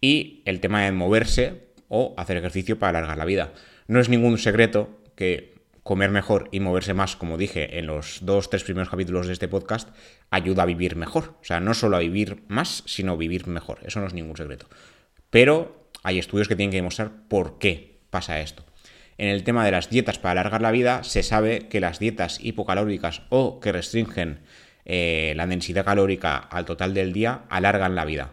y 0.00 0.42
el 0.44 0.60
tema 0.60 0.82
de 0.82 0.92
moverse 0.92 1.68
o 1.88 2.14
hacer 2.16 2.36
ejercicio 2.36 2.78
para 2.78 2.98
alargar 2.98 3.18
la 3.18 3.24
vida. 3.24 3.52
No 3.86 4.00
es 4.00 4.08
ningún 4.08 4.38
secreto 4.38 5.00
que 5.16 5.60
comer 5.82 6.10
mejor 6.10 6.48
y 6.52 6.60
moverse 6.60 6.94
más, 6.94 7.16
como 7.16 7.36
dije 7.36 7.78
en 7.78 7.86
los 7.86 8.20
dos, 8.22 8.50
tres 8.50 8.64
primeros 8.64 8.90
capítulos 8.90 9.26
de 9.26 9.32
este 9.32 9.48
podcast, 9.48 9.88
ayuda 10.30 10.62
a 10.62 10.66
vivir 10.66 10.96
mejor. 10.96 11.36
O 11.40 11.44
sea, 11.44 11.60
no 11.60 11.74
solo 11.74 11.96
a 11.96 12.00
vivir 12.00 12.44
más, 12.48 12.84
sino 12.86 13.16
vivir 13.16 13.46
mejor. 13.46 13.80
Eso 13.84 14.00
no 14.00 14.06
es 14.06 14.14
ningún 14.14 14.36
secreto. 14.36 14.66
Pero 15.30 15.90
hay 16.02 16.18
estudios 16.18 16.48
que 16.48 16.56
tienen 16.56 16.70
que 16.70 16.76
demostrar 16.76 17.10
por 17.28 17.58
qué 17.58 17.98
pasa 18.10 18.40
esto. 18.40 18.64
En 19.20 19.28
el 19.28 19.44
tema 19.44 19.66
de 19.66 19.70
las 19.70 19.90
dietas 19.90 20.18
para 20.18 20.32
alargar 20.40 20.62
la 20.62 20.70
vida, 20.70 21.04
se 21.04 21.22
sabe 21.22 21.68
que 21.68 21.78
las 21.78 21.98
dietas 21.98 22.42
hipocalóricas 22.42 23.20
o 23.28 23.60
que 23.60 23.70
restringen 23.70 24.38
eh, 24.86 25.34
la 25.36 25.46
densidad 25.46 25.84
calórica 25.84 26.38
al 26.38 26.64
total 26.64 26.94
del 26.94 27.12
día 27.12 27.42
alargan 27.50 27.94
la 27.94 28.06
vida. 28.06 28.32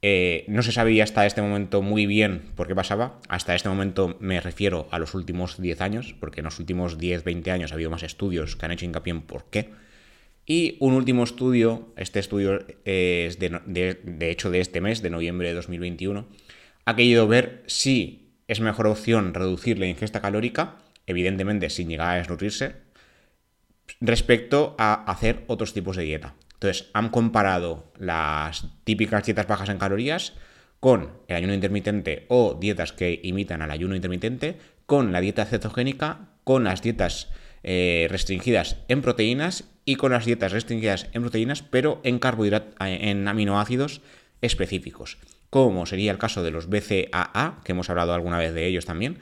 Eh, 0.00 0.46
no 0.48 0.62
se 0.62 0.72
sabía 0.72 1.04
hasta 1.04 1.26
este 1.26 1.42
momento 1.42 1.82
muy 1.82 2.06
bien 2.06 2.52
por 2.54 2.68
qué 2.68 2.74
pasaba. 2.74 3.20
Hasta 3.28 3.54
este 3.54 3.68
momento 3.68 4.16
me 4.18 4.40
refiero 4.40 4.88
a 4.92 4.98
los 4.98 5.12
últimos 5.12 5.60
10 5.60 5.78
años, 5.82 6.14
porque 6.18 6.40
en 6.40 6.46
los 6.46 6.58
últimos 6.58 6.96
10, 6.96 7.22
20 7.24 7.50
años 7.50 7.72
ha 7.72 7.74
habido 7.74 7.90
más 7.90 8.02
estudios 8.02 8.56
que 8.56 8.64
han 8.64 8.72
hecho 8.72 8.86
hincapié 8.86 9.10
en 9.10 9.20
por 9.20 9.50
qué. 9.50 9.72
Y 10.46 10.78
un 10.80 10.94
último 10.94 11.22
estudio, 11.22 11.92
este 11.98 12.18
estudio 12.18 12.64
es 12.86 13.38
de, 13.38 13.60
de 14.02 14.30
hecho 14.30 14.50
de 14.50 14.60
este 14.60 14.80
mes, 14.80 15.02
de 15.02 15.10
noviembre 15.10 15.48
de 15.48 15.54
2021, 15.54 16.26
ha 16.86 16.96
querido 16.96 17.28
ver 17.28 17.62
si 17.66 18.27
es 18.48 18.60
mejor 18.60 18.86
opción 18.86 19.34
reducir 19.34 19.78
la 19.78 19.86
ingesta 19.86 20.20
calórica, 20.20 20.76
evidentemente 21.06 21.70
sin 21.70 21.88
llegar 21.88 22.08
a 22.08 22.18
desnutrirse, 22.18 22.76
respecto 24.00 24.74
a 24.78 24.94
hacer 25.10 25.44
otros 25.46 25.72
tipos 25.74 25.96
de 25.96 26.04
dieta. 26.04 26.34
Entonces, 26.54 26.90
han 26.92 27.10
comparado 27.10 27.92
las 27.98 28.66
típicas 28.84 29.24
dietas 29.24 29.46
bajas 29.46 29.68
en 29.68 29.78
calorías 29.78 30.32
con 30.80 31.12
el 31.28 31.36
ayuno 31.36 31.54
intermitente 31.54 32.26
o 32.28 32.54
dietas 32.54 32.92
que 32.92 33.20
imitan 33.22 33.62
al 33.62 33.70
ayuno 33.70 33.94
intermitente, 33.94 34.58
con 34.86 35.12
la 35.12 35.20
dieta 35.20 35.44
cetogénica, 35.44 36.30
con 36.44 36.64
las 36.64 36.82
dietas 36.82 37.28
eh, 37.62 38.06
restringidas 38.10 38.76
en 38.88 39.02
proteínas 39.02 39.64
y 39.84 39.96
con 39.96 40.12
las 40.12 40.24
dietas 40.24 40.52
restringidas 40.52 41.08
en 41.12 41.22
proteínas, 41.22 41.62
pero 41.62 42.00
en 42.04 42.20
en 42.80 43.28
aminoácidos 43.28 44.00
específicos, 44.40 45.18
como 45.50 45.86
sería 45.86 46.12
el 46.12 46.18
caso 46.18 46.42
de 46.42 46.50
los 46.50 46.68
BCAA, 46.68 47.60
que 47.64 47.72
hemos 47.72 47.90
hablado 47.90 48.12
alguna 48.12 48.38
vez 48.38 48.52
de 48.52 48.66
ellos 48.66 48.84
también, 48.84 49.18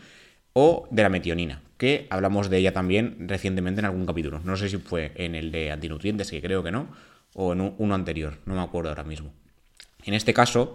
o 0.52 0.88
de 0.90 1.02
la 1.02 1.09
metionina, 1.09 1.62
que 1.76 2.06
hablamos 2.11 2.49
de 2.49 2.59
ella 2.59 2.73
también 2.73 3.28
recientemente 3.28 3.80
en 3.80 3.85
algún 3.85 4.06
capítulo. 4.06 4.40
No 4.45 4.56
sé 4.56 4.68
si 4.68 4.78
fue 4.78 5.12
en 5.16 5.35
el 5.35 5.52
de 5.52 5.71
antinutrientes, 5.71 6.30
que 6.30 6.40
creo 6.40 6.62
que 6.62 6.73
no, 6.73 6.88
o 7.35 7.52
en 7.52 7.75
uno 7.76 7.95
anterior, 7.95 8.38
no 8.47 8.54
me 8.54 8.62
acuerdo 8.62 8.88
ahora 8.88 9.04
mismo. 9.04 9.33
En 10.04 10.14
este 10.14 10.33
caso, 10.33 10.75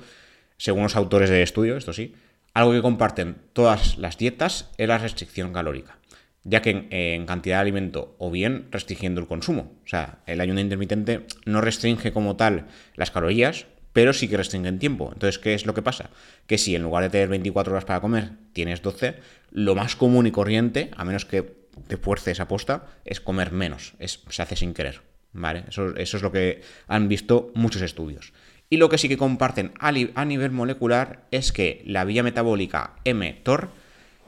según 0.58 0.84
los 0.84 0.96
autores 0.96 1.29
del 1.29 1.41
estudio, 1.41 1.75
esto 1.75 1.93
sí, 1.93 2.13
algo 2.53 2.74
que 2.74 2.81
comparten 2.81 3.38
todas 3.53 3.98
las 3.98 4.17
dietas 4.17 4.70
es 4.77 4.88
la 4.88 4.98
restricción 4.98 5.53
calórica, 5.53 5.98
ya 6.43 6.62
que 6.62 6.88
en, 6.91 7.25
cantidad 7.25 7.58
de 7.58 7.62
alimento 7.62 8.15
o 8.20 8.29
bien 8.29 8.67
restringiendo 8.72 9.22
el 9.22 9.27
consumo. 9.27 9.72
O 9.84 9.88
sea, 9.88 10.20
el 10.27 10.41
ayuno 10.41 10.60
intermitente 10.60 11.25
no 11.46 11.62
restringe 11.62 12.12
como 12.12 12.36
tal 12.36 12.67
las 12.96 13.10
calorías, 13.10 13.65
pero 13.93 14.13
sí 14.13 14.27
que 14.27 14.38
restringe 14.38 14.69
en 14.69 14.79
tiempo. 14.79 15.10
Entonces, 15.13 15.39
¿qué 15.39 15.53
es 15.53 15.65
lo 15.65 15.74
que 15.74 15.81
pasa? 15.81 16.10
Que 16.48 16.57
si 16.57 16.75
en 16.75 16.83
lugar 16.83 17.03
de 17.03 17.10
tener 17.10 17.29
24 17.29 17.74
horas 17.74 17.86
para 17.86 18.01
comer, 18.01 18.31
tienes 18.53 18.81
12, 18.81 19.15
lo 19.51 19.75
más 19.75 19.95
común 19.95 20.27
y 20.27 20.31
corriente, 20.31 20.91
a 20.95 21.05
menos 21.05 21.25
que 21.25 21.62
te 21.88 21.98
fuerces 21.98 22.39
a 22.39 22.48
posta, 22.48 22.88
es 23.05 23.21
comer 23.21 23.51
menos. 23.51 23.93
Es, 24.00 24.21
se 24.29 24.41
hace 24.41 24.55
sin 24.55 24.74
querer. 24.74 25.01
¿vale? 25.33 25.65
Eso, 25.69 25.95
es 25.95 26.21
lo 26.21 26.31
que 26.31 26.62
han 26.88 27.07
visto 27.07 27.51
muchos 27.55 27.81
estudios. 27.81 28.33
Y 28.69 28.77
lo 28.77 28.89
que 28.89 28.98
sí 28.98 29.10
que 29.10 29.17
comparten 29.17 29.74
a, 29.79 29.91
nivel 29.91 30.51
molecular 30.51 31.25
es 31.31 31.51
que 31.51 31.83
la 31.86 32.05
vía 32.05 32.24
metabólica 32.24 32.95
mTOR 33.05 33.69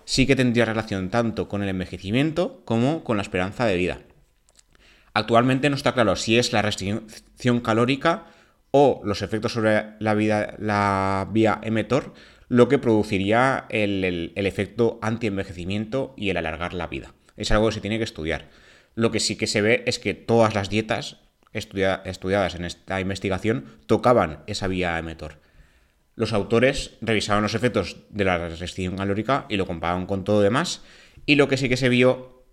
sí 0.05 0.27
que 0.27 0.35
tendría 0.35 0.65
relación 0.65 1.09
tanto 1.09 1.47
con 1.47 1.63
el 1.63 1.69
envejecimiento 1.69 2.61
como 2.65 3.03
con 3.05 3.15
la 3.17 3.23
esperanza 3.23 3.65
de 3.65 3.77
vida. 3.77 3.99
Actualmente 5.13 5.69
no 5.69 5.75
está 5.75 5.93
claro 5.93 6.15
si 6.15 6.37
es 6.37 6.51
la 6.51 6.61
restricción 6.61 7.61
calórica 7.61 8.25
o 8.75 9.01
los 9.03 9.21
efectos 9.21 9.53
sobre 9.53 9.83
la, 9.99 10.15
vida, 10.15 10.55
la 10.57 11.29
vía 11.31 11.61
mTOR 11.63 12.11
lo 12.49 12.67
que 12.67 12.79
produciría 12.79 13.65
el, 13.69 14.33
el 14.35 14.45
efecto 14.47 14.97
anti-envejecimiento 15.03 16.15
y 16.17 16.31
el 16.31 16.37
alargar 16.37 16.73
la 16.73 16.87
vida. 16.87 17.13
Es 17.37 17.51
algo 17.51 17.67
que 17.67 17.75
se 17.75 17.81
tiene 17.81 17.99
que 17.99 18.03
estudiar. 18.03 18.49
Lo 18.95 19.11
que 19.11 19.19
sí 19.19 19.35
que 19.35 19.45
se 19.45 19.61
ve 19.61 19.83
es 19.85 19.99
que 19.99 20.15
todas 20.15 20.55
las 20.55 20.69
dietas 20.69 21.17
estudiadas 21.53 22.55
en 22.55 22.65
esta 22.65 22.99
investigación 22.99 23.65
tocaban 23.85 24.39
esa 24.47 24.67
vía 24.67 24.99
mTOR. 25.03 25.39
Los 26.15 26.33
autores 26.33 26.97
revisaban 27.01 27.43
los 27.43 27.53
efectos 27.53 27.97
de 28.09 28.25
la 28.25 28.49
restricción 28.49 28.97
calórica 28.97 29.45
y 29.49 29.57
lo 29.57 29.67
comparaban 29.67 30.07
con 30.07 30.23
todo 30.23 30.41
demás. 30.41 30.81
Y 31.27 31.35
lo 31.35 31.47
que 31.47 31.57
sí 31.57 31.69
que 31.69 31.77
se 31.77 31.89
vio, 31.89 32.43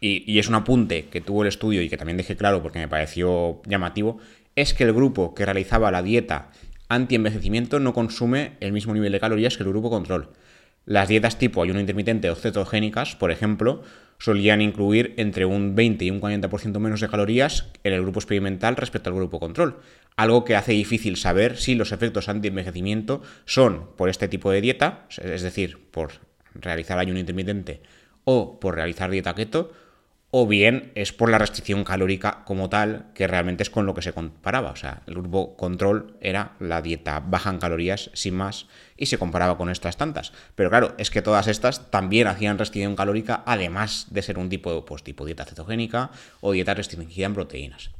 y 0.00 0.38
es 0.38 0.48
un 0.48 0.54
apunte 0.54 1.06
que 1.06 1.22
tuvo 1.22 1.42
el 1.42 1.48
estudio 1.48 1.80
y 1.80 1.88
que 1.88 1.96
también 1.96 2.18
dejé 2.18 2.36
claro 2.36 2.62
porque 2.62 2.78
me 2.78 2.88
pareció 2.88 3.62
llamativo, 3.64 4.18
es 4.56 4.74
que 4.74 4.84
el 4.84 4.92
grupo 4.92 5.34
que 5.34 5.44
realizaba 5.44 5.90
la 5.90 6.02
dieta 6.02 6.50
anti-envejecimiento 6.88 7.80
no 7.80 7.92
consume 7.92 8.52
el 8.60 8.72
mismo 8.72 8.94
nivel 8.94 9.12
de 9.12 9.20
calorías 9.20 9.56
que 9.56 9.62
el 9.62 9.70
grupo 9.70 9.90
control. 9.90 10.30
Las 10.86 11.08
dietas 11.08 11.38
tipo 11.38 11.62
ayuno 11.62 11.80
intermitente 11.80 12.28
o 12.28 12.34
cetogénicas, 12.34 13.16
por 13.16 13.30
ejemplo, 13.30 13.82
solían 14.18 14.60
incluir 14.60 15.14
entre 15.16 15.46
un 15.46 15.74
20 15.74 16.04
y 16.04 16.10
un 16.10 16.20
40% 16.20 16.78
menos 16.78 17.00
de 17.00 17.08
calorías 17.08 17.66
en 17.84 17.94
el 17.94 18.02
grupo 18.02 18.20
experimental 18.20 18.76
respecto 18.76 19.10
al 19.10 19.16
grupo 19.16 19.40
control, 19.40 19.80
algo 20.16 20.44
que 20.44 20.56
hace 20.56 20.72
difícil 20.72 21.16
saber 21.16 21.56
si 21.56 21.74
los 21.74 21.92
efectos 21.92 22.28
anti-envejecimiento 22.28 23.22
son 23.46 23.88
por 23.96 24.08
este 24.08 24.28
tipo 24.28 24.50
de 24.50 24.60
dieta, 24.60 25.06
es 25.22 25.42
decir, 25.42 25.78
por 25.90 26.12
realizar 26.54 26.98
ayuno 26.98 27.18
intermitente 27.18 27.80
o 28.24 28.60
por 28.60 28.76
realizar 28.76 29.10
dieta 29.10 29.34
keto, 29.34 29.72
o 30.36 30.48
bien 30.48 30.90
es 30.96 31.12
por 31.12 31.30
la 31.30 31.38
restricción 31.38 31.84
calórica 31.84 32.42
como 32.44 32.68
tal, 32.68 33.06
que 33.14 33.28
realmente 33.28 33.62
es 33.62 33.70
con 33.70 33.86
lo 33.86 33.94
que 33.94 34.02
se 34.02 34.12
comparaba. 34.12 34.72
O 34.72 34.76
sea, 34.76 35.02
el 35.06 35.14
grupo 35.14 35.56
control 35.56 36.16
era 36.20 36.56
la 36.58 36.82
dieta 36.82 37.20
baja 37.20 37.50
en 37.50 37.58
calorías 37.58 38.10
sin 38.14 38.34
más 38.34 38.66
y 38.96 39.06
se 39.06 39.16
comparaba 39.16 39.56
con 39.56 39.70
estas 39.70 39.96
tantas. 39.96 40.32
Pero 40.56 40.70
claro, 40.70 40.96
es 40.98 41.12
que 41.12 41.22
todas 41.22 41.46
estas 41.46 41.88
también 41.92 42.26
hacían 42.26 42.58
restricción 42.58 42.96
calórica, 42.96 43.44
además 43.46 44.08
de 44.10 44.22
ser 44.22 44.40
un 44.40 44.48
tipo, 44.48 44.84
pues, 44.84 45.04
tipo 45.04 45.24
dieta 45.24 45.44
cetogénica 45.44 46.10
o 46.40 46.50
dieta 46.50 46.74
restringida 46.74 47.26
en 47.26 47.34
proteínas. 47.34 47.92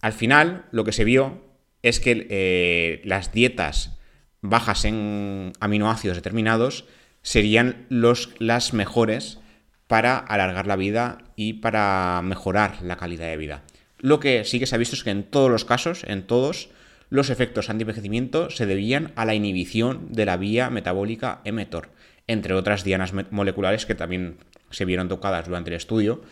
Al 0.00 0.12
final, 0.12 0.66
lo 0.70 0.84
que 0.84 0.92
se 0.92 1.02
vio 1.02 1.42
es 1.82 1.98
que 1.98 2.28
eh, 2.30 3.02
las 3.04 3.32
dietas 3.32 3.98
bajas 4.42 4.84
en 4.84 5.54
aminoácidos 5.58 6.18
determinados 6.18 6.84
serían 7.22 7.86
los, 7.88 8.30
las 8.38 8.74
mejores 8.74 9.39
para 9.90 10.18
alargar 10.18 10.68
la 10.68 10.76
vida 10.76 11.18
y 11.34 11.54
para 11.54 12.20
mejorar 12.22 12.80
la 12.80 12.96
calidad 12.96 13.26
de 13.26 13.36
vida. 13.36 13.64
Lo 13.98 14.20
que 14.20 14.44
sí 14.44 14.60
que 14.60 14.66
se 14.66 14.76
ha 14.76 14.78
visto 14.78 14.94
es 14.94 15.02
que 15.02 15.10
en 15.10 15.24
todos 15.24 15.50
los 15.50 15.64
casos, 15.64 16.04
en 16.06 16.22
todos, 16.22 16.68
los 17.08 17.28
efectos 17.28 17.68
anti-envejecimiento 17.68 18.50
se 18.50 18.66
debían 18.66 19.10
a 19.16 19.24
la 19.24 19.34
inhibición 19.34 20.06
de 20.12 20.26
la 20.26 20.36
vía 20.36 20.70
metabólica 20.70 21.40
mTOR, 21.44 21.88
entre 22.28 22.54
otras 22.54 22.84
dianas 22.84 23.12
moleculares 23.32 23.84
que 23.84 23.96
también 23.96 24.36
se 24.70 24.84
vieron 24.84 25.08
tocadas 25.08 25.48
durante 25.48 25.70
el 25.70 25.76
estudio, 25.76 26.22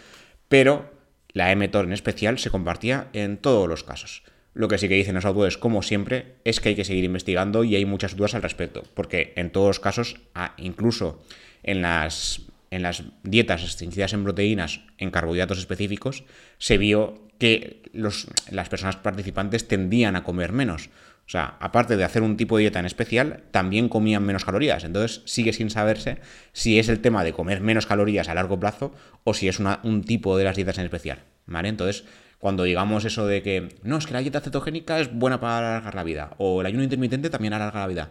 pero 0.48 0.92
la 1.32 1.52
mTOR 1.52 1.86
en 1.86 1.94
especial 1.94 2.38
se 2.38 2.50
compartía 2.50 3.08
en 3.12 3.38
todos 3.38 3.68
los 3.68 3.82
casos. 3.82 4.22
Lo 4.54 4.68
que 4.68 4.78
sí 4.78 4.88
que 4.88 4.94
dicen 4.94 5.16
los 5.16 5.24
autores, 5.24 5.58
como 5.58 5.82
siempre, 5.82 6.36
es 6.44 6.60
que 6.60 6.68
hay 6.68 6.74
que 6.76 6.84
seguir 6.84 7.02
investigando 7.02 7.64
y 7.64 7.74
hay 7.74 7.84
muchas 7.86 8.14
dudas 8.14 8.36
al 8.36 8.42
respecto, 8.42 8.84
porque 8.94 9.32
en 9.34 9.50
todos 9.50 9.66
los 9.66 9.80
casos, 9.80 10.20
incluso 10.58 11.24
en 11.64 11.82
las 11.82 12.47
en 12.70 12.82
las 12.82 13.04
dietas 13.22 13.62
restringidas 13.62 14.12
en 14.12 14.24
proteínas, 14.24 14.80
en 14.98 15.10
carbohidratos 15.10 15.58
específicos, 15.58 16.24
se 16.58 16.78
vio 16.78 17.28
que 17.38 17.82
las 17.92 18.68
personas 18.68 18.96
participantes 18.96 19.68
tendían 19.68 20.16
a 20.16 20.24
comer 20.24 20.52
menos. 20.52 20.90
O 21.26 21.30
sea, 21.30 21.56
aparte 21.60 21.96
de 21.96 22.04
hacer 22.04 22.22
un 22.22 22.38
tipo 22.38 22.56
de 22.56 22.62
dieta 22.62 22.80
en 22.80 22.86
especial, 22.86 23.42
también 23.50 23.88
comían 23.88 24.24
menos 24.24 24.44
calorías. 24.44 24.84
Entonces 24.84 25.20
sigue 25.26 25.52
sin 25.52 25.68
saberse 25.68 26.18
si 26.52 26.78
es 26.78 26.88
el 26.88 27.00
tema 27.00 27.22
de 27.22 27.34
comer 27.34 27.60
menos 27.60 27.86
calorías 27.86 28.28
a 28.28 28.34
largo 28.34 28.58
plazo 28.58 28.94
o 29.24 29.34
si 29.34 29.46
es 29.46 29.60
un 29.60 30.04
tipo 30.04 30.38
de 30.38 30.44
las 30.44 30.56
dietas 30.56 30.78
en 30.78 30.84
especial. 30.84 31.18
¿Vale? 31.46 31.68
Entonces, 31.68 32.04
cuando 32.38 32.62
digamos 32.62 33.04
eso 33.04 33.26
de 33.26 33.42
que 33.42 33.68
no, 33.82 33.98
es 33.98 34.06
que 34.06 34.14
la 34.14 34.20
dieta 34.20 34.40
cetogénica 34.40 35.00
es 35.00 35.12
buena 35.12 35.40
para 35.40 35.58
alargar 35.58 35.94
la 35.94 36.04
vida, 36.04 36.34
o 36.38 36.60
el 36.60 36.66
ayuno 36.66 36.84
intermitente 36.84 37.30
también 37.30 37.52
alarga 37.52 37.80
la 37.80 37.86
vida. 37.86 38.10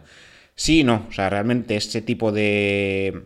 Sí, 0.54 0.84
no. 0.84 1.06
O 1.08 1.12
sea, 1.12 1.30
realmente 1.30 1.76
ese 1.76 2.02
tipo 2.02 2.30
de 2.30 3.24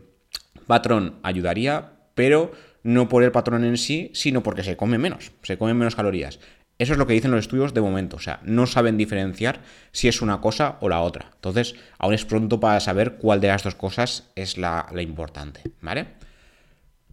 patrón 0.72 1.16
ayudaría, 1.22 1.90
pero 2.14 2.50
no 2.82 3.06
por 3.10 3.22
el 3.22 3.30
patrón 3.30 3.62
en 3.62 3.76
sí, 3.76 4.10
sino 4.14 4.42
porque 4.42 4.64
se 4.64 4.74
come 4.74 4.96
menos, 4.96 5.32
se 5.42 5.58
comen 5.58 5.76
menos 5.76 5.94
calorías. 5.94 6.40
Eso 6.78 6.94
es 6.94 6.98
lo 6.98 7.06
que 7.06 7.12
dicen 7.12 7.30
los 7.30 7.40
estudios 7.40 7.74
de 7.74 7.82
momento, 7.82 8.16
o 8.16 8.20
sea, 8.20 8.40
no 8.42 8.66
saben 8.66 8.96
diferenciar 8.96 9.60
si 9.90 10.08
es 10.08 10.22
una 10.22 10.40
cosa 10.40 10.78
o 10.80 10.88
la 10.88 11.02
otra. 11.02 11.30
Entonces, 11.34 11.74
aún 11.98 12.14
es 12.14 12.24
pronto 12.24 12.58
para 12.58 12.80
saber 12.80 13.16
cuál 13.16 13.42
de 13.42 13.48
las 13.48 13.62
dos 13.62 13.74
cosas 13.74 14.32
es 14.34 14.56
la, 14.56 14.86
importante, 14.98 15.60
¿vale? 15.82 16.06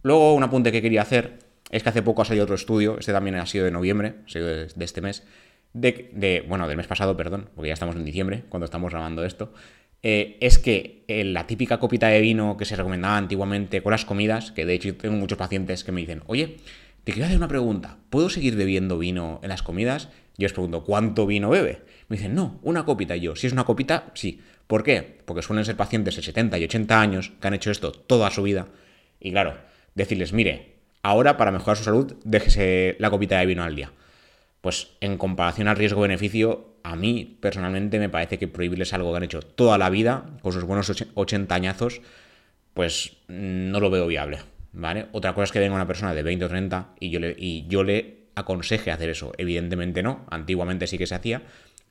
Luego, 0.02 0.34
un 0.34 0.42
apunte 0.42 0.72
que 0.72 0.80
quería 0.80 1.02
hacer 1.02 1.40
es 1.70 1.82
que 1.82 1.90
hace 1.90 2.00
poco 2.00 2.22
ha 2.22 2.24
salido 2.24 2.44
otro 2.44 2.54
estudio, 2.54 2.96
este 2.98 3.12
también 3.12 3.36
ha 3.36 3.44
sido 3.44 3.66
de 3.66 3.72
noviembre, 3.72 4.14
ha 4.24 4.28
sido 4.30 4.46
de, 4.46 4.72
este 4.78 5.02
mes, 5.02 5.22
de, 5.74 6.10
de, 6.14 6.46
bueno, 6.48 6.66
del 6.66 6.78
mes 6.78 6.86
pasado, 6.86 7.14
perdón, 7.14 7.50
porque 7.54 7.68
ya 7.68 7.74
estamos 7.74 7.94
en 7.94 8.06
diciembre 8.06 8.44
cuando 8.48 8.64
estamos 8.64 8.90
grabando 8.90 9.22
esto, 9.22 9.52
eh, 10.02 10.38
es 10.40 10.58
que 10.58 11.04
eh, 11.08 11.24
la 11.24 11.46
típica 11.46 11.78
copita 11.78 12.08
de 12.08 12.20
vino 12.20 12.56
que 12.56 12.64
se 12.64 12.76
recomendaba 12.76 13.16
antiguamente 13.16 13.82
con 13.82 13.92
las 13.92 14.04
comidas, 14.04 14.52
que 14.52 14.64
de 14.64 14.74
hecho 14.74 14.94
tengo 14.96 15.16
muchos 15.16 15.38
pacientes 15.38 15.84
que 15.84 15.92
me 15.92 16.00
dicen, 16.00 16.22
oye, 16.26 16.56
te 17.04 17.12
quiero 17.12 17.26
hacer 17.26 17.36
una 17.36 17.48
pregunta, 17.48 17.98
¿puedo 18.10 18.30
seguir 18.30 18.56
bebiendo 18.56 18.98
vino 18.98 19.40
en 19.42 19.48
las 19.48 19.62
comidas? 19.62 20.08
Yo 20.36 20.44
les 20.46 20.52
pregunto, 20.52 20.84
¿cuánto 20.84 21.26
vino 21.26 21.50
bebe? 21.50 21.82
Me 22.08 22.16
dicen, 22.16 22.34
no, 22.34 22.58
una 22.62 22.84
copita. 22.84 23.16
Y 23.16 23.20
yo, 23.20 23.36
si 23.36 23.46
es 23.46 23.52
una 23.52 23.64
copita, 23.64 24.10
sí. 24.14 24.40
¿Por 24.66 24.82
qué? 24.82 25.18
Porque 25.24 25.42
suelen 25.42 25.64
ser 25.64 25.76
pacientes 25.76 26.16
de 26.16 26.22
70 26.22 26.58
y 26.58 26.64
80 26.64 27.00
años 27.00 27.32
que 27.40 27.48
han 27.48 27.54
hecho 27.54 27.70
esto 27.70 27.92
toda 27.92 28.30
su 28.30 28.42
vida. 28.42 28.68
Y 29.18 29.32
claro, 29.32 29.58
decirles, 29.94 30.32
mire, 30.32 30.76
ahora 31.02 31.36
para 31.36 31.50
mejorar 31.50 31.76
su 31.76 31.84
salud, 31.84 32.14
déjese 32.24 32.96
la 32.98 33.10
copita 33.10 33.38
de 33.38 33.46
vino 33.46 33.62
al 33.62 33.76
día. 33.76 33.92
Pues 34.60 34.92
en 35.00 35.18
comparación 35.18 35.68
al 35.68 35.76
riesgo-beneficio, 35.76 36.69
a 36.82 36.96
mí 36.96 37.38
personalmente 37.40 37.98
me 37.98 38.08
parece 38.08 38.38
que 38.38 38.48
prohibirles 38.48 38.92
algo 38.92 39.10
que 39.10 39.16
han 39.18 39.22
hecho 39.24 39.42
toda 39.42 39.78
la 39.78 39.90
vida, 39.90 40.26
con 40.42 40.52
sus 40.52 40.64
buenos 40.64 40.90
80 41.14 41.54
añazos, 41.54 42.00
pues 42.74 43.16
no 43.28 43.80
lo 43.80 43.90
veo 43.90 44.06
viable. 44.06 44.38
¿Vale? 44.72 45.06
Otra 45.10 45.34
cosa 45.34 45.44
es 45.44 45.52
que 45.52 45.58
venga 45.58 45.74
una 45.74 45.86
persona 45.86 46.14
de 46.14 46.22
20 46.22 46.44
o 46.44 46.48
30 46.48 46.94
y 47.00 47.10
yo 47.10 47.18
le, 47.18 47.34
y 47.36 47.66
yo 47.66 47.82
le 47.82 48.28
aconseje 48.36 48.92
hacer 48.92 49.08
eso. 49.08 49.32
Evidentemente 49.36 50.02
no, 50.02 50.24
antiguamente 50.30 50.86
sí 50.86 50.96
que 50.96 51.08
se 51.08 51.16
hacía 51.16 51.42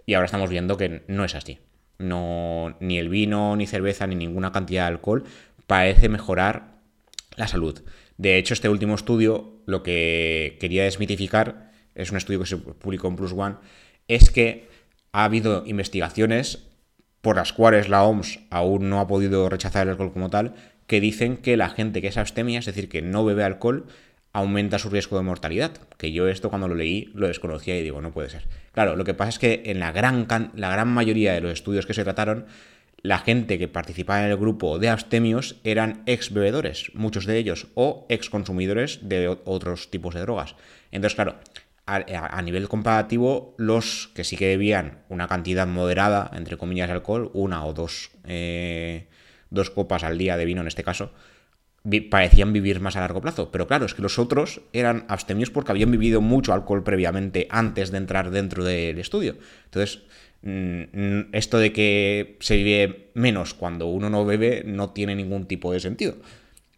y 0.05 0.13
ahora 0.13 0.25
estamos 0.25 0.49
viendo 0.49 0.77
que 0.77 1.03
no 1.07 1.25
es 1.25 1.35
así. 1.35 1.59
No, 1.97 2.77
ni 2.79 2.97
el 2.97 3.09
vino, 3.09 3.55
ni 3.57 3.67
cerveza, 3.67 4.07
ni 4.07 4.15
ninguna 4.15 4.53
cantidad 4.53 4.83
de 4.83 4.93
alcohol 4.93 5.25
parece 5.67 6.07
mejorar 6.07 6.79
la 7.35 7.47
salud. 7.47 7.81
De 8.17 8.37
hecho, 8.37 8.53
este 8.53 8.69
último 8.69 8.95
estudio 8.95 9.61
lo 9.65 9.83
que 9.83 10.57
quería 10.59 10.83
desmitificar, 10.83 11.71
es 11.95 12.11
un 12.11 12.17
estudio 12.17 12.39
que 12.39 12.45
se 12.45 12.57
publicó 12.57 13.07
en 13.07 13.15
Plus 13.15 13.33
One, 13.33 13.55
es 14.07 14.29
que 14.29 14.67
ha 15.11 15.23
habido 15.23 15.63
investigaciones 15.65 16.65
por 17.21 17.35
las 17.35 17.53
cuales 17.53 17.89
la 17.89 18.03
OMS 18.03 18.39
aún 18.49 18.89
no 18.89 18.99
ha 18.99 19.07
podido 19.07 19.49
rechazar 19.49 19.83
el 19.83 19.91
alcohol 19.91 20.13
como 20.13 20.29
tal, 20.29 20.53
que 20.87 21.01
dicen 21.01 21.37
que 21.37 21.57
la 21.57 21.69
gente 21.69 22.01
que 22.01 22.07
es 22.07 22.17
abstemia, 22.17 22.59
es 22.59 22.65
decir, 22.65 22.89
que 22.89 23.01
no 23.01 23.25
bebe 23.25 23.43
alcohol, 23.43 23.87
aumenta 24.31 24.79
su 24.79 24.89
riesgo 24.89 25.17
de 25.17 25.23
mortalidad. 25.23 25.71
Que 25.97 26.11
yo 26.11 26.27
esto 26.27 26.49
cuando 26.49 26.67
lo 26.67 26.75
leí 26.75 27.11
lo 27.13 27.27
desconocía 27.27 27.77
y 27.77 27.83
digo, 27.83 28.01
no 28.01 28.11
puede 28.11 28.29
ser. 28.29 28.47
Claro, 28.71 28.95
lo 28.95 29.03
que 29.03 29.13
pasa 29.13 29.29
es 29.29 29.39
que 29.39 29.63
en 29.65 29.79
la 29.79 29.91
gran, 29.91 30.27
la 30.55 30.71
gran 30.71 30.87
mayoría 30.87 31.33
de 31.33 31.41
los 31.41 31.51
estudios 31.51 31.85
que 31.85 31.93
se 31.93 32.03
trataron, 32.03 32.45
la 33.01 33.19
gente 33.19 33.57
que 33.57 33.67
participaba 33.67 34.23
en 34.23 34.31
el 34.31 34.37
grupo 34.37 34.79
de 34.79 34.89
abstemios 34.89 35.57
eran 35.63 36.03
ex 36.05 36.33
bebedores, 36.33 36.91
muchos 36.93 37.25
de 37.25 37.37
ellos, 37.37 37.67
o 37.75 38.05
ex 38.09 38.29
consumidores 38.29 38.99
de 39.03 39.27
otros 39.27 39.89
tipos 39.89 40.15
de 40.15 40.21
drogas. 40.21 40.55
Entonces, 40.91 41.15
claro, 41.15 41.35
a, 41.89 42.41
nivel 42.41 42.67
comparativo, 42.67 43.55
los 43.57 44.11
que 44.13 44.23
sí 44.23 44.37
que 44.37 44.47
bebían 44.47 44.99
una 45.09 45.27
cantidad 45.27 45.67
moderada, 45.67 46.29
entre 46.33 46.57
comillas, 46.57 46.87
de 46.87 46.93
alcohol, 46.93 47.31
una 47.33 47.65
o 47.65 47.73
dos, 47.73 48.11
eh, 48.25 49.07
dos 49.49 49.69
copas 49.69 50.03
al 50.03 50.17
día 50.17 50.37
de 50.37 50.45
vino 50.45 50.61
en 50.61 50.67
este 50.67 50.83
caso, 50.83 51.11
parecían 52.09 52.53
vivir 52.53 52.79
más 52.79 52.95
a 52.95 52.99
largo 52.99 53.21
plazo. 53.21 53.51
Pero 53.51 53.67
claro, 53.67 53.85
es 53.85 53.93
que 53.93 54.01
los 54.01 54.19
otros 54.19 54.61
eran 54.73 55.05
abstemios 55.07 55.49
porque 55.49 55.71
habían 55.71 55.91
vivido 55.91 56.21
mucho 56.21 56.53
alcohol 56.53 56.83
previamente 56.83 57.47
antes 57.49 57.91
de 57.91 57.97
entrar 57.97 58.31
dentro 58.31 58.63
del 58.63 58.99
estudio. 58.99 59.37
Entonces, 59.65 60.03
mm, 60.43 61.33
esto 61.33 61.57
de 61.57 61.73
que 61.73 62.37
se 62.41 62.57
vive 62.57 63.11
menos 63.15 63.53
cuando 63.53 63.87
uno 63.87 64.09
no 64.09 64.25
bebe 64.25 64.63
no 64.65 64.91
tiene 64.91 65.15
ningún 65.15 65.45
tipo 65.45 65.73
de 65.73 65.79
sentido. 65.79 66.17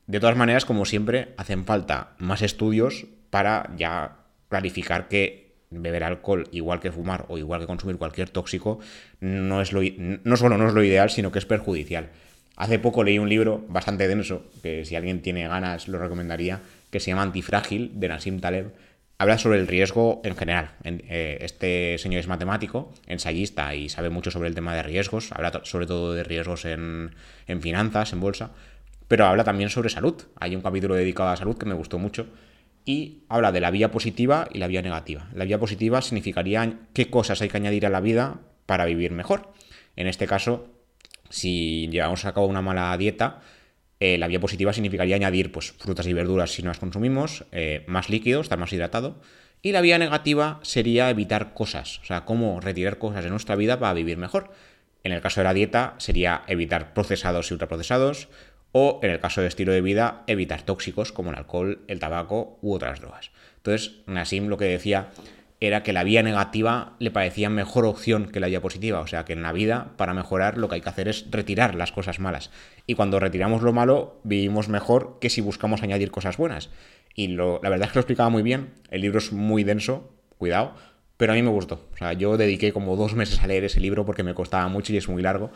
De 0.08 0.20
todas 0.20 0.38
maneras, 0.38 0.66
como 0.66 0.86
siempre, 0.86 1.34
hacen 1.38 1.66
falta 1.66 2.16
más 2.18 2.42
estudios 2.42 3.06
para 3.30 3.72
ya 3.78 4.21
clarificar 4.52 5.08
que 5.08 5.50
beber 5.72 6.04
alcohol, 6.04 6.48
igual 6.52 6.82
que 6.82 6.92
fumar 6.92 7.26
o 7.30 7.38
igual 7.38 7.62
que 7.62 7.66
consumir 7.66 7.98
cualquier 7.98 8.30
tóxico, 8.30 8.80
no, 9.22 9.62
es 9.62 9.72
lo, 9.72 9.82
no 9.82 10.38
solo 10.38 10.58
no 10.58 10.68
es 10.68 10.74
lo 10.74 10.84
ideal, 10.84 11.10
sino 11.10 11.32
que 11.32 11.40
es 11.40 11.46
perjudicial. 11.46 12.10
Hace 12.58 12.78
poco 12.78 13.04
leí 13.04 13.18
un 13.18 13.30
libro 13.30 13.64
bastante 13.70 14.08
denso, 14.08 14.44
que 14.62 14.84
si 14.86 14.96
alguien 14.96 15.22
tiene 15.22 15.48
ganas 15.48 15.88
lo 15.88 15.98
recomendaría, 15.98 16.60
que 16.92 17.00
se 17.00 17.10
llama 17.10 17.24
Antifrágil, 17.24 17.92
de 17.96 18.10
Nassim 18.10 18.42
Taleb. 18.42 18.74
Habla 19.18 19.38
sobre 19.38 19.60
el 19.60 19.68
riesgo 19.68 20.20
en 20.26 20.36
general. 20.36 20.72
Eh, 20.84 21.38
este 21.42 21.98
señor 22.00 22.20
es 22.20 22.28
matemático, 22.28 22.92
ensayista 23.08 23.74
y 23.76 23.88
sabe 23.88 24.10
mucho 24.10 24.32
sobre 24.32 24.50
el 24.50 24.56
tema 24.56 24.76
de 24.76 24.84
riesgos. 24.84 25.32
Habla 25.32 25.62
sobre 25.64 25.86
todo 25.86 26.14
de 26.14 26.24
riesgos 26.24 26.66
en, 26.66 27.12
en 27.48 27.62
finanzas, 27.62 28.12
en 28.14 28.20
bolsa. 28.20 28.52
Pero 29.08 29.26
habla 29.26 29.44
también 29.44 29.70
sobre 29.70 29.90
salud. 29.90 30.16
Hay 30.40 30.56
un 30.56 30.62
capítulo 30.62 30.96
dedicado 30.96 31.30
a 31.30 31.38
salud 31.38 31.58
que 31.58 31.68
me 31.68 31.76
gustó 31.76 32.00
mucho. 32.00 32.28
Y 32.86 33.24
habla 33.30 33.52
de 33.52 33.62
la 33.62 33.72
vía 33.72 33.92
positiva 33.92 34.48
y 34.52 34.60
la 34.60 34.68
vía 34.68 34.82
negativa. 34.82 35.30
La 35.34 35.46
vía 35.46 35.60
positiva 35.60 36.02
significaría 36.02 36.80
qué 36.94 37.10
cosas 37.10 37.42
hay 37.42 37.50
que 37.50 37.58
añadir 37.58 37.86
a 37.86 37.90
la 37.90 38.02
vida 38.02 38.40
para 38.66 38.86
vivir 38.86 39.12
mejor. 39.12 39.54
En 39.96 40.08
este 40.08 40.28
caso, 40.28 40.68
si 41.30 41.88
llevamos 41.90 42.26
a 42.26 42.34
cabo 42.34 42.48
una 42.48 42.62
mala 42.62 42.96
dieta, 42.98 43.42
eh, 44.00 44.18
la 44.18 44.28
vía 44.28 44.40
positiva 44.40 44.74
significaría 44.74 45.16
añadir 45.16 45.52
pues, 45.52 45.74
frutas 45.74 46.08
y 46.08 46.14
verduras 46.14 46.52
si 46.52 46.64
no 46.64 46.70
las 46.70 46.80
consumimos, 46.80 47.46
eh, 47.52 47.84
más 47.88 48.10
líquidos, 48.10 48.46
estar 48.46 48.58
más 48.58 48.74
hidratado. 48.74 49.22
Y 49.62 49.74
la 49.74 49.82
vía 49.82 50.00
negativa 50.00 50.60
sería 50.64 51.10
evitar 51.12 51.54
cosas, 51.54 52.00
o 52.00 52.06
sea, 52.06 52.26
cómo 52.26 52.60
retirar 52.60 52.98
cosas 52.98 53.24
de 53.24 53.30
nuestra 53.30 53.56
vida 53.56 53.80
para 53.80 53.94
vivir 53.94 54.18
mejor. 54.18 54.52
En 55.04 55.12
el 55.12 55.22
caso 55.22 55.40
de 55.40 55.46
la 55.46 55.54
dieta 55.54 55.94
sería 55.98 56.42
evitar 56.48 56.94
procesados 56.96 57.50
y 57.50 57.54
ultraprocesados, 57.54 58.28
o 58.72 59.00
en 59.04 59.12
el 59.12 59.20
caso 59.20 59.42
de 59.42 59.48
estilo 59.48 59.74
de 59.74 59.82
vida, 59.82 60.24
evitar 60.28 60.64
tóxicos 60.64 61.12
como 61.12 61.32
el 61.32 61.38
alcohol, 61.38 61.82
el 61.88 62.00
tabaco 62.00 62.58
u 62.62 62.74
otras 62.74 63.02
drogas. 63.02 63.32
Entonces, 63.58 64.00
Nassim 64.08 64.48
lo 64.48 64.58
que 64.58 64.66
decía 64.66 65.10
era 65.62 65.84
que 65.84 65.94
la 65.94 66.04
vía 66.04 66.24
negativa 66.24 66.94
le 66.98 67.12
parecía 67.12 67.50
mejor 67.52 67.86
opción 67.86 68.32
que 68.32 68.40
la 68.40 68.48
vía 68.48 68.62
positiva. 68.62 69.00
O 69.00 69.08
sea 69.08 69.26
que 69.26 69.34
en 69.34 69.44
la 69.44 69.54
vida, 69.54 69.92
para 69.96 70.16
mejorar, 70.16 70.58
lo 70.58 70.68
que 70.68 70.76
hay 70.76 70.82
que 70.82 70.90
hacer 70.90 71.08
es 71.08 71.28
retirar 71.30 71.76
las 71.76 71.92
cosas 71.92 72.20
malas. 72.20 72.50
Y 72.88 72.96
cuando 72.96 73.20
retiramos 73.20 73.62
lo 73.62 73.72
malo, 73.72 74.20
vivimos 74.24 74.70
mejor 74.70 75.20
que 75.22 75.30
si 75.30 75.40
buscamos 75.40 75.84
añadir 75.84 76.10
cosas 76.10 76.38
buenas. 76.38 76.72
Y 77.14 77.28
lo, 77.28 77.60
la 77.62 77.70
verdad 77.70 77.88
es 77.88 77.92
que 77.92 78.00
lo 78.00 78.02
explicaba 78.02 78.30
muy 78.30 78.42
bien. 78.42 78.72
El 78.90 79.02
libro 79.02 79.20
es 79.20 79.32
muy 79.32 79.64
denso, 79.64 80.12
cuidado, 80.40 80.74
pero 81.18 81.34
a 81.34 81.36
mí 81.36 81.44
me 81.44 81.52
gustó. 81.52 81.88
O 81.94 81.98
sea, 81.98 82.14
yo 82.14 82.38
dediqué 82.38 82.74
como 82.74 82.96
dos 82.96 83.14
meses 83.14 83.44
a 83.44 83.48
leer 83.48 83.64
ese 83.64 83.80
libro 83.80 84.04
porque 84.08 84.24
me 84.24 84.34
costaba 84.34 84.68
mucho 84.68 84.94
y 84.94 84.98
es 84.98 85.08
muy 85.08 85.22
largo. 85.22 85.52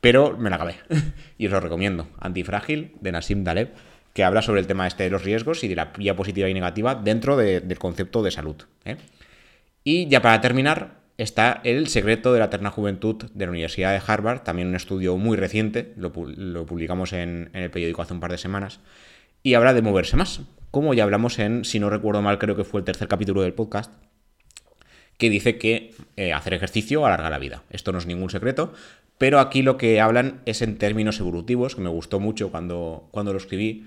Pero 0.00 0.36
me 0.36 0.50
lo 0.50 0.56
acabé. 0.56 0.76
y 1.38 1.46
os 1.46 1.52
lo 1.52 1.60
recomiendo. 1.60 2.08
Antifrágil, 2.20 2.92
de 3.00 3.12
Nassim 3.12 3.44
Taleb 3.44 3.70
que 4.18 4.24
habla 4.24 4.42
sobre 4.42 4.60
el 4.60 4.66
tema 4.66 4.88
este 4.88 5.04
de 5.04 5.10
los 5.10 5.22
riesgos 5.22 5.62
y 5.62 5.68
de 5.68 5.76
la 5.76 5.92
vía 5.96 6.16
positiva 6.16 6.48
y 6.48 6.52
negativa 6.54 6.96
dentro 6.96 7.36
del 7.36 7.78
concepto 7.78 8.20
de 8.20 8.32
salud. 8.32 8.56
¿eh? 8.84 8.96
Y 9.84 10.08
ya 10.08 10.20
para 10.20 10.40
terminar, 10.40 10.98
está 11.18 11.60
El 11.62 11.86
secreto 11.86 12.32
de 12.32 12.40
la 12.40 12.46
eterna 12.46 12.70
juventud 12.70 13.30
de 13.32 13.44
la 13.44 13.50
Universidad 13.52 13.92
de 13.92 14.02
Harvard, 14.04 14.40
también 14.40 14.66
un 14.66 14.74
estudio 14.74 15.16
muy 15.16 15.36
reciente, 15.36 15.92
lo, 15.96 16.12
publicamos 16.12 17.12
en, 17.12 17.50
el 17.52 17.70
periódico 17.70 18.02
hace 18.02 18.12
un 18.12 18.18
par 18.18 18.32
de 18.32 18.38
semanas, 18.38 18.80
y 19.44 19.54
habla 19.54 19.72
de 19.72 19.82
moverse 19.82 20.16
más, 20.16 20.40
como 20.72 20.94
ya 20.94 21.04
hablamos 21.04 21.38
en, 21.38 21.64
si 21.64 21.78
no 21.78 21.88
recuerdo 21.88 22.20
mal, 22.20 22.38
creo 22.38 22.56
que 22.56 22.64
fue 22.64 22.80
el 22.80 22.84
tercer 22.84 23.06
capítulo 23.06 23.42
del 23.42 23.54
podcast, 23.54 23.92
que 25.16 25.30
dice 25.30 25.58
que 25.58 25.94
eh, 26.16 26.32
hacer 26.32 26.54
ejercicio 26.54 27.06
alarga 27.06 27.30
la 27.30 27.38
vida. 27.38 27.62
Esto 27.70 27.92
no 27.92 27.98
es 27.98 28.06
ningún 28.06 28.30
secreto, 28.30 28.72
pero 29.18 29.40
aquí 29.40 29.62
lo 29.62 29.76
que 29.76 30.00
hablan 30.00 30.40
es 30.46 30.62
en 30.62 30.78
términos 30.78 31.18
evolutivos, 31.20 31.74
que 31.74 31.80
me 31.80 31.90
gustó 31.90 32.20
mucho 32.20 32.50
cuando, 32.50 33.08
cuando 33.10 33.32
lo 33.32 33.38
escribí, 33.38 33.86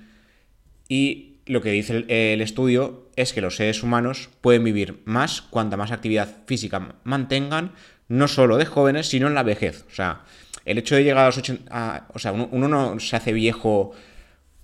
y 0.88 1.32
lo 1.46 1.62
que 1.62 1.72
dice 1.72 2.06
el, 2.08 2.42
estudio 2.42 3.10
es 3.16 3.34
que 3.34 3.42
los 3.42 3.56
seres 3.56 3.82
humanos 3.82 4.30
pueden 4.42 4.64
vivir 4.64 5.02
más 5.06 5.42
cuanta 5.42 5.78
más 5.78 5.92
actividad 5.92 6.30
física 6.46 6.96
mantengan, 7.04 7.72
no 8.08 8.28
solo 8.28 8.58
de 8.58 8.66
jóvenes, 8.66 9.08
sino 9.08 9.28
en 9.28 9.34
la 9.34 9.44
vejez. 9.44 9.86
O 9.90 9.96
sea, 9.96 10.24
el 10.66 10.78
hecho 10.78 10.96
de 10.96 11.04
llegar 11.04 11.24
a 11.24 11.28
los 11.28 11.38
80... 11.38 12.08
o 12.14 12.20
sea, 12.20 12.34
uno, 12.34 12.68
no 12.68 13.00
se 13.00 13.16
hace 13.16 13.34
viejo 13.34 13.94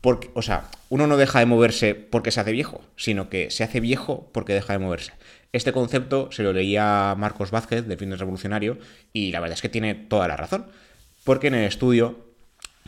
porque... 0.01 0.29
O 0.33 0.41
sea, 0.41 0.69
uno 0.89 1.07
no 1.07 1.17
deja 1.17 1.39
de 1.39 1.45
moverse 1.45 1.95
porque 1.95 2.31
se 2.31 2.41
hace 2.41 2.51
viejo, 2.51 2.81
sino 2.95 3.29
que 3.29 3.49
se 3.49 3.63
hace 3.63 3.79
viejo 3.79 4.29
porque 4.33 4.53
deja 4.53 4.73
de 4.73 4.79
moverse. 4.79 5.13
Este 5.51 5.71
concepto 5.71 6.29
se 6.31 6.43
lo 6.43 6.53
leía 6.53 7.15
Marcos 7.17 7.51
Vázquez, 7.51 7.87
de 7.87 7.97
Fines 7.97 8.19
Revolucionario, 8.19 8.77
y 9.13 9.31
la 9.31 9.39
verdad 9.39 9.55
es 9.55 9.61
que 9.61 9.69
tiene 9.69 9.95
toda 9.95 10.27
la 10.27 10.37
razón. 10.37 10.67
Porque 11.23 11.47
en 11.47 11.55
el 11.55 11.65
estudio 11.65 12.25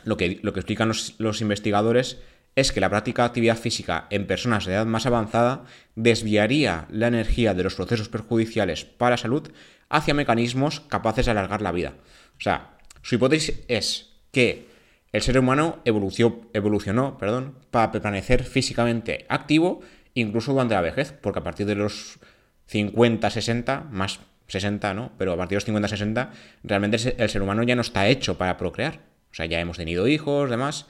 lo 0.03 0.17
que, 0.17 0.39
lo 0.41 0.53
que 0.53 0.59
explican 0.59 0.87
los, 0.87 1.15
los 1.17 1.41
investigadores 1.41 2.19
es 2.55 2.71
que 2.71 2.81
la 2.81 2.89
práctica 2.89 3.21
de 3.21 3.27
actividad 3.27 3.57
física 3.57 4.07
en 4.09 4.27
personas 4.27 4.65
de 4.65 4.73
edad 4.73 4.85
más 4.85 5.05
avanzada 5.05 5.65
desviaría 5.95 6.87
la 6.89 7.07
energía 7.07 7.53
de 7.53 7.63
los 7.63 7.75
procesos 7.75 8.09
perjudiciales 8.09 8.85
para 8.85 9.11
la 9.11 9.17
salud 9.17 9.51
hacia 9.89 10.13
mecanismos 10.13 10.81
capaces 10.81 11.25
de 11.25 11.31
alargar 11.31 11.61
la 11.61 11.71
vida. 11.71 11.93
O 12.37 12.41
sea, 12.41 12.77
su 13.01 13.15
hipótesis 13.15 13.61
es 13.67 14.13
que 14.31 14.67
el 15.11 15.21
ser 15.21 15.39
humano 15.39 15.79
evolucionó, 15.85 17.17
perdón, 17.17 17.55
para 17.71 17.91
permanecer 17.91 18.43
físicamente 18.43 19.25
activo 19.29 19.81
incluso 20.13 20.51
durante 20.51 20.75
la 20.75 20.81
vejez, 20.81 21.13
porque 21.13 21.39
a 21.39 21.43
partir 21.43 21.65
de 21.65 21.75
los 21.75 22.19
50, 22.69 23.29
60, 23.29 23.87
más 23.91 24.19
60, 24.47 24.93
¿no? 24.93 25.11
Pero 25.17 25.33
a 25.33 25.37
partir 25.37 25.51
de 25.51 25.57
los 25.57 25.65
50, 25.65 25.87
60, 25.87 26.31
realmente 26.63 27.15
el 27.17 27.29
ser 27.29 27.41
humano 27.41 27.63
ya 27.63 27.75
no 27.75 27.81
está 27.81 28.07
hecho 28.07 28.37
para 28.37 28.57
procrear. 28.57 28.99
O 29.31 29.35
sea, 29.35 29.45
ya 29.45 29.59
hemos 29.59 29.77
tenido 29.77 30.07
hijos, 30.07 30.49
demás, 30.49 30.87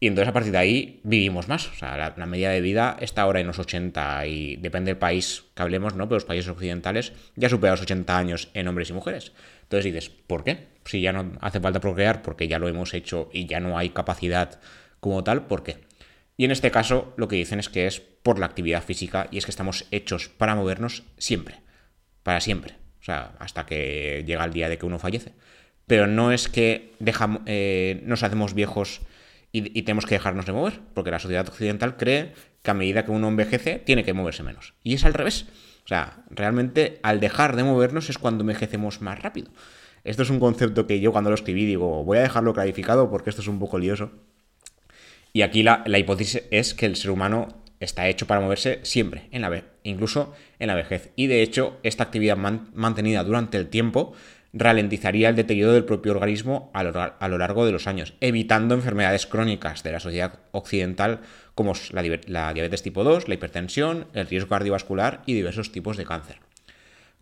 y 0.00 0.06
entonces 0.06 0.28
a 0.28 0.32
partir 0.32 0.52
de 0.52 0.58
ahí 0.58 1.00
vivimos 1.02 1.48
más. 1.48 1.68
O 1.68 1.74
sea, 1.74 2.12
la, 2.14 2.26
media 2.26 2.50
de 2.50 2.60
vida 2.60 2.96
está 3.00 3.22
ahora 3.22 3.40
en 3.40 3.46
los 3.46 3.58
80 3.58 4.26
y 4.26 4.56
depende 4.56 4.90
del 4.90 4.98
país 4.98 5.44
que 5.54 5.62
hablemos, 5.62 5.94
¿no? 5.94 6.06
Pero 6.06 6.16
los 6.16 6.26
países 6.26 6.50
occidentales 6.50 7.12
ya 7.36 7.48
superan 7.48 7.72
los 7.72 7.82
80 7.82 8.18
años 8.18 8.50
en 8.52 8.68
hombres 8.68 8.90
y 8.90 8.92
mujeres. 8.92 9.32
Entonces 9.62 9.92
dices, 9.92 10.10
¿por 10.10 10.44
qué? 10.44 10.68
Si 10.84 11.00
ya 11.00 11.14
no 11.14 11.32
hace 11.40 11.58
falta 11.60 11.80
procrear 11.80 12.20
porque 12.20 12.48
ya 12.48 12.58
lo 12.58 12.68
hemos 12.68 12.92
hecho 12.92 13.30
y 13.32 13.46
ya 13.46 13.60
no 13.60 13.78
hay 13.78 13.90
capacidad 13.90 14.60
como 15.00 15.24
tal, 15.24 15.46
¿por 15.46 15.62
qué? 15.62 15.78
Y 16.36 16.44
en 16.44 16.50
este 16.50 16.70
caso 16.70 17.12
lo 17.16 17.28
que 17.28 17.36
dicen 17.36 17.60
es 17.60 17.68
que 17.68 17.86
es 17.86 18.00
por 18.00 18.38
la 18.38 18.46
actividad 18.46 18.82
física 18.82 19.28
y 19.30 19.38
es 19.38 19.44
que 19.44 19.50
estamos 19.50 19.86
hechos 19.90 20.28
para 20.28 20.54
movernos 20.54 21.04
siempre. 21.18 21.60
para 22.22 22.40
siempre, 22.40 22.74
o 23.00 23.04
sea, 23.04 23.34
hasta 23.38 23.66
que 23.66 24.24
llega 24.26 24.44
el 24.46 24.52
día 24.54 24.70
de 24.70 24.78
que 24.78 24.86
uno 24.86 24.98
fallece. 24.98 25.32
Pero 25.86 26.06
no 26.06 26.32
es 26.32 26.48
que 26.48 26.94
dejamos, 26.98 27.42
eh, 27.44 28.00
nos 28.06 28.22
hacemos 28.22 28.54
viejos 28.54 29.02
y, 29.52 29.82
tenemos 29.82 30.04
que 30.04 30.16
dejarnos 30.16 30.46
de 30.46 30.52
mover, 30.52 30.80
porque 30.94 31.12
la 31.12 31.20
sociedad 31.20 31.46
occidental 31.46 31.96
cree 31.96 32.32
que 32.62 32.70
a 32.72 32.74
medida 32.74 33.04
que 33.04 33.12
uno 33.12 33.28
envejece 33.28 33.78
tiene 33.78 34.02
que 34.02 34.12
moverse 34.12 34.42
menos. 34.42 34.74
Y 34.82 34.94
es 34.94 35.04
al 35.04 35.14
revés. 35.14 35.46
O 35.84 35.88
sea, 35.88 36.24
realmente 36.30 36.98
al 37.04 37.20
dejar 37.20 37.54
de 37.54 37.62
movernos 37.62 38.10
es 38.10 38.18
cuando 38.18 38.42
envejecemos 38.42 39.00
más 39.00 39.22
rápido. 39.22 39.52
Esto 40.02 40.22
es 40.24 40.30
un 40.30 40.40
concepto 40.40 40.88
que 40.88 40.98
yo 40.98 41.12
cuando 41.12 41.30
lo 41.30 41.34
escribí 41.34 41.66
digo, 41.66 42.02
voy 42.04 42.18
a 42.18 42.22
dejarlo 42.22 42.52
clarificado 42.52 43.10
porque 43.10 43.30
esto 43.30 43.42
es 43.42 43.48
un 43.48 43.60
poco 43.60 43.78
lioso. 43.78 44.10
Y 45.36 45.42
aquí 45.42 45.64
la, 45.64 45.82
hipótesis 45.98 46.44
es 46.52 46.74
que 46.74 46.86
el 46.86 46.94
ser 46.94 47.10
humano 47.10 47.48
está 47.80 48.08
hecho 48.08 48.24
para 48.28 48.40
moverse 48.40 48.78
siempre, 48.84 49.28
la 49.32 49.64
incluso 49.82 50.32
en 50.60 50.68
la 50.68 50.76
vejez. 50.76 51.10
Y 51.16 51.26
de 51.26 51.42
hecho, 51.42 51.76
esta 51.82 52.04
actividad 52.04 52.36
mantenida 52.36 53.24
durante 53.24 53.58
el 53.58 53.68
tiempo 53.68 54.12
ralentizaría 54.52 55.28
el 55.28 55.34
deterioro 55.34 55.72
del 55.72 55.84
propio 55.84 56.12
organismo 56.12 56.70
a 56.72 56.84
lo, 56.84 57.38
largo 57.38 57.66
de 57.66 57.72
los 57.72 57.88
años, 57.88 58.14
evitando 58.20 58.76
enfermedades 58.76 59.26
crónicas 59.26 59.82
de 59.82 59.90
la 59.90 59.98
sociedad 59.98 60.38
occidental 60.52 61.22
como 61.56 61.72
la, 61.90 62.52
diabetes 62.52 62.84
tipo 62.84 63.02
2, 63.02 63.26
la 63.26 63.34
hipertensión, 63.34 64.06
el 64.14 64.28
riesgo 64.28 64.50
cardiovascular 64.50 65.22
y 65.26 65.34
diversos 65.34 65.72
tipos 65.72 65.96
de 65.96 66.04
cáncer. 66.04 66.36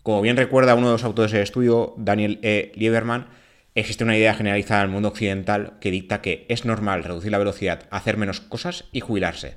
Como 0.03 0.21
bien 0.21 0.37
recuerda 0.37 0.75
uno 0.75 0.89
de 0.89 0.93
los 0.93 1.05
autores 1.05 1.33
del 1.33 1.43
estudio, 1.43 1.95
Daniel 1.97 2.41
E. 2.43 2.73
Lieberman, 2.75 3.29
existe 3.75 4.05
una 4.05 4.17
idea 4.17 4.35
generalizada 4.35 4.83
en 4.83 4.89
el 4.89 4.93
mundo 4.93 5.09
occidental 5.09 5.79
que 5.81 5.91
dicta 5.91 6.21
que 6.21 6.47
es 6.49 6.65
normal 6.65 7.05
reducir 7.05 7.31
la 7.31 7.39
velocidad, 7.39 7.89
hacer 7.91 8.17
menos 8.17 8.41
cosas 8.41 8.85
y 8.93 9.01
jubilarse 9.01 9.57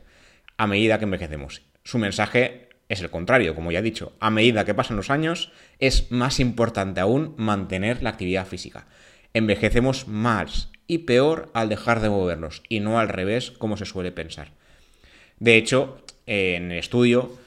a 0.58 0.68
medida 0.68 0.98
que 0.98 1.06
envejecemos. 1.06 1.62
Su 1.84 1.98
mensaje 1.98 2.70
es 2.88 3.02
el 3.02 3.10
contrario, 3.10 3.56
como 3.56 3.72
ya 3.72 3.80
he 3.80 3.84
dicho. 3.84 4.16
A 4.20 4.30
medida 4.30 4.66
que 4.66 4.74
pasan 4.74 4.98
los 4.98 5.10
años, 5.10 5.52
es 5.80 6.12
más 6.12 6.40
importante 6.40 7.02
aún 7.02 7.34
mantener 7.38 8.02
la 8.04 8.12
actividad 8.12 8.46
física. 8.46 8.88
Envejecemos 9.34 10.08
más 10.08 10.70
y 10.88 11.00
peor 11.00 11.50
al 11.54 11.68
dejar 11.68 12.00
de 12.00 12.10
movernos, 12.10 12.62
y 12.70 12.80
no 12.80 13.00
al 13.00 13.10
revés, 13.10 13.52
como 13.52 13.76
se 13.76 13.86
suele 13.86 14.12
pensar. 14.12 14.52
De 15.40 15.58
hecho, 15.58 16.04
en 16.26 16.72
el 16.72 16.78
estudio 16.78 17.38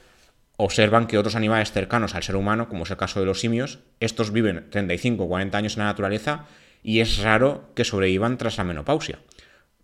observan 0.59 1.07
que 1.07 1.19
otros 1.19 1.37
animales 1.37 1.71
cercanos 1.71 2.17
al 2.17 2.25
ser 2.25 2.35
humano, 2.35 2.69
como 2.69 2.83
es 2.83 2.91
el 2.91 2.97
caso 2.97 3.21
de 3.21 3.27
los 3.27 3.41
simios, 3.41 3.79
estos 4.01 4.33
viven 4.33 4.69
35 4.71 5.23
o 5.23 5.29
40 5.29 5.57
años 5.57 5.77
en 5.77 5.85
la 5.85 5.87
naturaleza 5.87 6.47
y 6.83 6.99
es 6.99 7.19
raro 7.19 7.71
que 7.75 7.85
sobrevivan 7.85 8.39
tras 8.39 8.59
la 8.59 8.65
menopausia. 8.65 9.21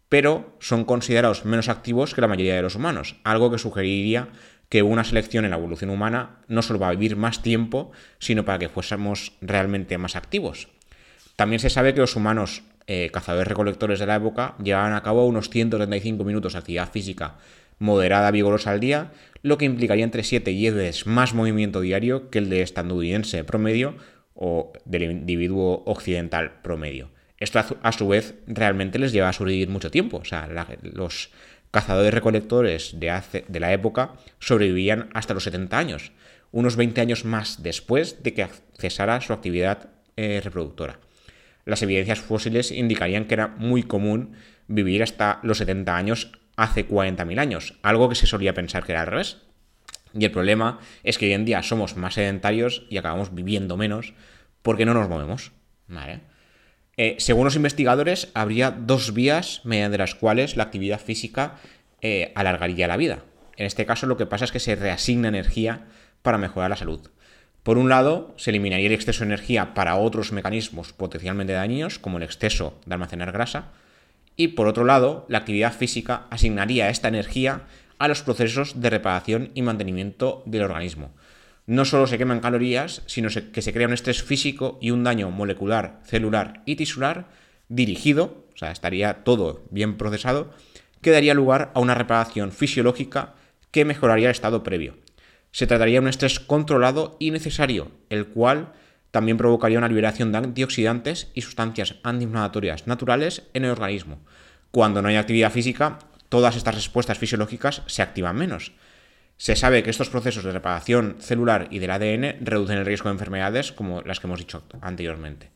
Pero 0.08 0.56
son 0.58 0.84
considerados 0.84 1.44
menos 1.44 1.68
activos 1.68 2.12
que 2.12 2.20
la 2.20 2.26
mayoría 2.26 2.56
de 2.56 2.62
los 2.62 2.74
humanos, 2.74 3.16
algo 3.22 3.52
que 3.52 3.58
sugeriría 3.58 4.28
que 4.68 4.82
una 4.82 5.04
selección 5.04 5.44
en 5.44 5.52
la 5.52 5.58
evolución 5.58 5.90
humana 5.90 6.40
no 6.48 6.60
solo 6.60 6.80
va 6.80 6.88
a 6.88 6.92
vivir 6.92 7.14
más 7.14 7.40
tiempo, 7.40 7.92
sino 8.18 8.44
para 8.44 8.58
que 8.58 8.68
fuésemos 8.68 9.32
realmente 9.40 9.96
más 9.96 10.16
activos. 10.16 10.68
También 11.36 11.60
se 11.60 11.70
sabe 11.70 11.94
que 11.94 12.00
los 12.00 12.16
humanos 12.16 12.64
eh, 12.88 13.10
cazadores-recolectores 13.12 14.00
de 14.00 14.06
la 14.06 14.16
época 14.16 14.56
llevaban 14.60 14.94
a 14.94 15.04
cabo 15.04 15.24
unos 15.26 15.50
135 15.50 16.24
minutos 16.24 16.54
de 16.54 16.58
actividad 16.58 16.90
física 16.90 17.36
moderada 17.78 18.30
vigorosa 18.30 18.70
al 18.70 18.80
día, 18.80 19.12
lo 19.44 19.58
que 19.58 19.66
implicaría 19.66 20.04
entre 20.04 20.24
7 20.24 20.50
y 20.50 20.56
10 20.56 20.74
veces 20.74 21.06
más 21.06 21.34
movimiento 21.34 21.82
diario 21.82 22.30
que 22.30 22.38
el 22.38 22.48
de 22.48 22.62
estadounidense 22.62 23.44
promedio 23.44 23.94
o 24.32 24.72
del 24.86 25.02
individuo 25.02 25.82
occidental 25.84 26.62
promedio. 26.62 27.10
Esto 27.38 27.62
a 27.82 27.92
su 27.92 28.08
vez 28.08 28.36
realmente 28.46 28.98
les 28.98 29.12
lleva 29.12 29.28
a 29.28 29.34
sobrevivir 29.34 29.68
mucho 29.68 29.90
tiempo. 29.90 30.16
O 30.16 30.24
sea, 30.24 30.48
los 30.82 31.30
cazadores 31.70 32.14
recolectores 32.14 32.98
de, 32.98 33.44
de 33.46 33.60
la 33.60 33.70
época 33.74 34.14
sobrevivían 34.38 35.10
hasta 35.12 35.34
los 35.34 35.44
70 35.44 35.76
años, 35.76 36.12
unos 36.50 36.76
20 36.76 37.02
años 37.02 37.26
más 37.26 37.62
después 37.62 38.22
de 38.22 38.32
que 38.32 38.48
cesara 38.78 39.20
su 39.20 39.34
actividad 39.34 39.90
eh, 40.16 40.40
reproductora. 40.42 41.00
Las 41.66 41.82
evidencias 41.82 42.20
fósiles 42.20 42.72
indicarían 42.72 43.26
que 43.26 43.34
era 43.34 43.48
muy 43.48 43.82
común 43.82 44.32
vivir 44.68 45.02
hasta 45.02 45.40
los 45.42 45.58
70 45.58 45.94
años 45.94 46.32
hace 46.56 46.88
40.000 46.88 47.38
años, 47.38 47.74
algo 47.82 48.08
que 48.08 48.14
se 48.14 48.26
solía 48.26 48.54
pensar 48.54 48.84
que 48.84 48.92
era 48.92 49.02
al 49.02 49.06
revés. 49.08 49.38
Y 50.12 50.24
el 50.24 50.30
problema 50.30 50.78
es 51.02 51.18
que 51.18 51.26
hoy 51.26 51.32
en 51.32 51.44
día 51.44 51.62
somos 51.62 51.96
más 51.96 52.14
sedentarios 52.14 52.86
y 52.88 52.98
acabamos 52.98 53.34
viviendo 53.34 53.76
menos 53.76 54.14
porque 54.62 54.86
no 54.86 54.94
nos 54.94 55.08
movemos. 55.08 55.52
¿Vale? 55.88 56.20
Eh, 56.96 57.16
según 57.18 57.44
los 57.44 57.56
investigadores, 57.56 58.30
habría 58.34 58.70
dos 58.70 59.12
vías 59.12 59.60
mediante 59.64 59.98
las 59.98 60.14
cuales 60.14 60.56
la 60.56 60.62
actividad 60.64 61.00
física 61.00 61.56
eh, 62.00 62.32
alargaría 62.36 62.86
la 62.86 62.96
vida. 62.96 63.24
En 63.56 63.66
este 63.66 63.86
caso 63.86 64.06
lo 64.06 64.16
que 64.16 64.26
pasa 64.26 64.44
es 64.44 64.52
que 64.52 64.60
se 64.60 64.76
reasigna 64.76 65.28
energía 65.28 65.86
para 66.22 66.38
mejorar 66.38 66.70
la 66.70 66.76
salud. 66.76 67.10
Por 67.62 67.78
un 67.78 67.88
lado, 67.88 68.34
se 68.36 68.50
eliminaría 68.50 68.86
el 68.86 68.92
exceso 68.92 69.20
de 69.20 69.26
energía 69.26 69.74
para 69.74 69.96
otros 69.96 70.32
mecanismos 70.32 70.92
potencialmente 70.92 71.54
dañinos, 71.54 71.98
como 71.98 72.18
el 72.18 72.22
exceso 72.22 72.78
de 72.84 72.94
almacenar 72.94 73.32
grasa, 73.32 73.72
y 74.36 74.48
por 74.48 74.66
otro 74.66 74.84
lado, 74.84 75.26
la 75.28 75.38
actividad 75.38 75.72
física 75.72 76.26
asignaría 76.30 76.90
esta 76.90 77.08
energía 77.08 77.62
a 77.98 78.08
los 78.08 78.22
procesos 78.22 78.80
de 78.80 78.90
reparación 78.90 79.50
y 79.54 79.62
mantenimiento 79.62 80.42
del 80.46 80.62
organismo, 80.62 81.12
no 81.66 81.84
solo 81.84 82.06
se 82.06 82.18
queman 82.18 82.40
calorías, 82.40 83.02
sino 83.06 83.28
que 83.52 83.62
se 83.62 83.72
crea 83.72 83.86
un 83.86 83.94
estrés 83.94 84.22
físico 84.22 84.78
y 84.82 84.90
un 84.90 85.02
daño 85.02 85.30
molecular, 85.30 86.00
celular 86.04 86.62
y 86.66 86.76
tisular 86.76 87.28
dirigido, 87.68 88.44
o 88.54 88.56
sea, 88.56 88.70
estaría 88.70 89.24
todo 89.24 89.64
bien 89.70 89.96
procesado, 89.96 90.50
que 91.00 91.10
daría 91.10 91.32
lugar 91.32 91.70
a 91.74 91.80
una 91.80 91.94
reparación 91.94 92.52
fisiológica 92.52 93.34
que 93.70 93.86
mejoraría 93.86 94.28
el 94.28 94.32
estado 94.32 94.62
previo. 94.62 94.96
Se 95.52 95.66
trataría 95.66 95.94
de 95.94 96.00
un 96.00 96.08
estrés 96.08 96.38
controlado 96.38 97.16
y 97.18 97.30
necesario, 97.30 97.90
el 98.10 98.26
cual 98.26 98.72
también 99.14 99.38
provocaría 99.38 99.78
una 99.78 99.86
liberación 99.86 100.32
de 100.32 100.38
antioxidantes 100.38 101.30
y 101.34 101.42
sustancias 101.42 101.94
antiinflamatorias 102.02 102.88
naturales 102.88 103.44
en 103.54 103.64
el 103.64 103.70
organismo. 103.70 104.18
Cuando 104.72 105.02
no 105.02 105.08
hay 105.08 105.14
actividad 105.14 105.52
física, 105.52 106.00
todas 106.28 106.56
estas 106.56 106.74
respuestas 106.74 107.16
fisiológicas 107.16 107.82
se 107.86 108.02
activan 108.02 108.34
menos. 108.34 108.72
Se 109.36 109.54
sabe 109.54 109.84
que 109.84 109.90
estos 109.90 110.10
procesos 110.10 110.42
de 110.42 110.50
reparación 110.50 111.14
celular 111.20 111.68
y 111.70 111.78
del 111.78 111.92
ADN 111.92 112.44
reducen 112.44 112.76
el 112.76 112.86
riesgo 112.86 113.08
de 113.08 113.12
enfermedades 113.12 113.70
como 113.70 114.02
las 114.02 114.18
que 114.18 114.26
hemos 114.26 114.40
dicho 114.40 114.64
anteriormente. 114.80 115.50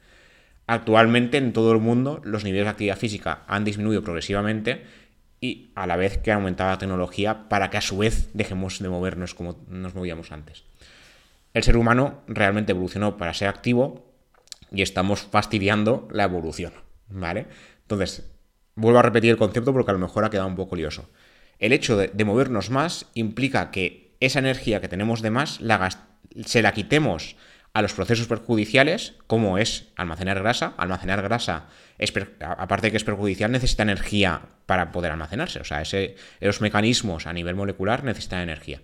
Actualmente 0.69 1.37
en 1.37 1.53
todo 1.53 1.73
el 1.73 1.81
mundo 1.81 2.21
los 2.23 2.45
niveles 2.45 2.67
de 2.67 2.71
actividad 2.71 2.97
física 2.97 3.43
han 3.49 3.65
disminuido 3.65 4.05
progresivamente 4.05 4.85
y 5.41 5.73
a 5.75 5.89
la 5.89 5.97
vez 5.97 6.19
que 6.19 6.31
ha 6.31 6.37
aumentado 6.37 6.71
la 6.71 6.79
tecnología 6.79 7.49
para 7.49 7.71
que 7.71 7.79
a 7.79 7.81
su 7.81 7.99
vez 7.99 8.31
dejemos 8.35 8.79
de 8.79 8.89
movernos 8.89 9.35
como 9.35 9.59
nos 9.69 9.97
movíamos 9.97 10.31
antes. 10.31 10.63
El 11.55 11.63
ser 11.63 11.77
humano 11.77 12.23
realmente 12.27 12.73
evolucionó 12.73 13.17
para 13.17 13.35
ser 13.35 13.49
activo 13.49 14.13
y 14.71 14.83
estamos 14.83 15.23
fastidiando 15.23 16.09
la 16.11 16.25
evolución, 16.25 16.73
¿vale? 17.09 17.47
Entonces, 17.83 18.31
vuelvo 18.75 18.99
a 18.99 19.03
repetir 19.03 19.31
el 19.31 19.39
concepto 19.39 19.73
porque 19.73 19.91
a 19.91 19.95
lo 19.95 20.01
mejor 20.01 20.25
ha 20.25 20.31
quedado 20.31 20.49
un 20.49 20.57
poco 20.57 20.77
lioso. 20.77 21.09
El 21.59 21.73
hecho 21.73 21.97
de, 21.97 22.25
movernos 22.25 22.71
más 22.71 23.07
implica 23.15 23.71
que 23.71 24.17
esa 24.21 24.39
energía 24.39 24.81
que 24.81 24.89
tenemos 24.89 25.23
de 25.23 25.31
más 25.31 25.61
se 26.45 26.63
la 26.63 26.73
quitemos 26.73 27.37
a 27.73 27.83
los 27.83 27.93
procesos 27.93 28.27
perjudiciales, 28.27 29.15
como 29.27 29.59
es 29.59 29.89
almacenar 29.97 30.39
grasa. 30.41 30.75
Almacenar 30.77 31.23
grasa, 31.23 31.67
aparte 32.41 32.89
de 32.89 32.91
que 32.93 32.97
es 32.97 33.05
perjudicial, 33.05 33.51
necesita 33.51 33.83
energía 33.83 34.43
para 34.67 34.93
poder 34.93 35.13
almacenarse. 35.13 35.61
O 35.61 35.65
sea, 35.65 35.83
esos 35.83 36.61
mecanismos 36.61 37.27
a 37.27 37.33
nivel 37.33 37.55
molecular 37.55 38.05
necesitan 38.05 38.41
energía. 38.41 38.81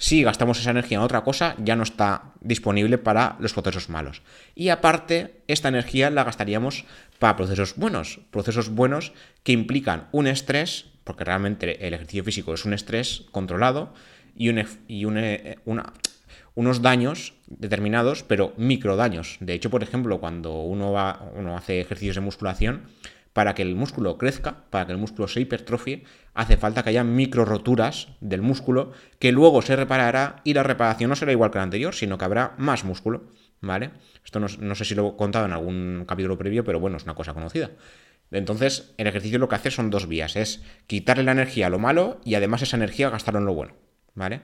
Si 0.00 0.22
gastamos 0.22 0.60
esa 0.60 0.70
energía 0.70 0.98
en 0.98 1.02
otra 1.02 1.22
cosa, 1.22 1.56
ya 1.58 1.74
no 1.74 1.82
está 1.82 2.30
disponible 2.40 2.98
para 2.98 3.36
los 3.40 3.52
procesos 3.52 3.88
malos. 3.88 4.22
Y 4.54 4.68
aparte, 4.68 5.42
esta 5.48 5.68
energía 5.68 6.08
la 6.08 6.22
gastaríamos 6.22 6.84
para 7.18 7.36
procesos 7.36 7.74
buenos. 7.74 8.20
Procesos 8.30 8.70
buenos 8.70 9.12
que 9.42 9.50
implican 9.50 10.06
un 10.12 10.28
estrés 10.28 10.86
porque 11.02 11.24
realmente 11.24 11.84
el 11.84 11.94
ejercicio 11.94 12.22
físico 12.22 12.54
es 12.54 12.64
un 12.64 12.74
estrés 12.74 13.24
controlado 13.32 13.92
y, 14.36 14.50
y 14.86 15.04
unos 15.04 16.82
daños 16.82 17.34
determinados, 17.48 18.22
pero 18.22 18.52
micro 18.56 18.94
daños. 18.94 19.38
De 19.40 19.54
hecho, 19.54 19.68
por 19.68 19.82
ejemplo, 19.82 20.20
cuando 20.20 20.60
uno, 20.62 20.92
va, 20.92 21.28
uno 21.34 21.56
hace 21.56 21.80
ejercicios 21.80 22.14
de 22.14 22.20
musculación, 22.20 22.82
para 23.38 23.54
que 23.54 23.62
el 23.62 23.76
músculo 23.76 24.18
crezca, 24.18 24.64
para 24.68 24.86
que 24.86 24.90
el 24.90 24.98
músculo 24.98 25.28
se 25.28 25.40
hipertrofie, 25.40 26.02
hace 26.34 26.56
falta 26.56 26.82
que 26.82 26.88
haya 26.88 27.04
micro 27.04 27.44
roturas 27.44 28.08
del 28.20 28.42
músculo 28.42 28.90
que 29.20 29.30
luego 29.30 29.62
se 29.62 29.76
reparará 29.76 30.40
y 30.42 30.54
la 30.54 30.64
reparación 30.64 31.10
no 31.10 31.14
será 31.14 31.30
igual 31.30 31.52
que 31.52 31.58
la 31.58 31.62
anterior, 31.62 31.94
sino 31.94 32.18
que 32.18 32.24
habrá 32.24 32.56
más 32.58 32.82
músculo. 32.82 33.28
¿Vale? 33.60 33.92
Esto 34.24 34.40
no 34.40 34.74
sé 34.74 34.84
si 34.84 34.96
lo 34.96 35.10
he 35.10 35.16
contado 35.16 35.46
en 35.46 35.52
algún 35.52 36.04
capítulo 36.08 36.36
previo, 36.36 36.64
pero 36.64 36.80
bueno, 36.80 36.96
es 36.96 37.04
una 37.04 37.14
cosa 37.14 37.32
conocida. 37.32 37.70
Entonces, 38.32 38.92
el 38.96 39.06
ejercicio 39.06 39.38
lo 39.38 39.48
que 39.48 39.54
hace 39.54 39.70
son 39.70 39.88
dos 39.88 40.08
vías, 40.08 40.34
es 40.34 40.64
quitarle 40.88 41.22
la 41.22 41.30
energía 41.30 41.68
a 41.68 41.70
lo 41.70 41.78
malo 41.78 42.20
y 42.24 42.34
además 42.34 42.62
esa 42.62 42.76
energía 42.76 43.08
gastarla 43.08 43.38
en 43.38 43.46
lo 43.46 43.54
bueno, 43.54 43.74
¿vale? 44.16 44.40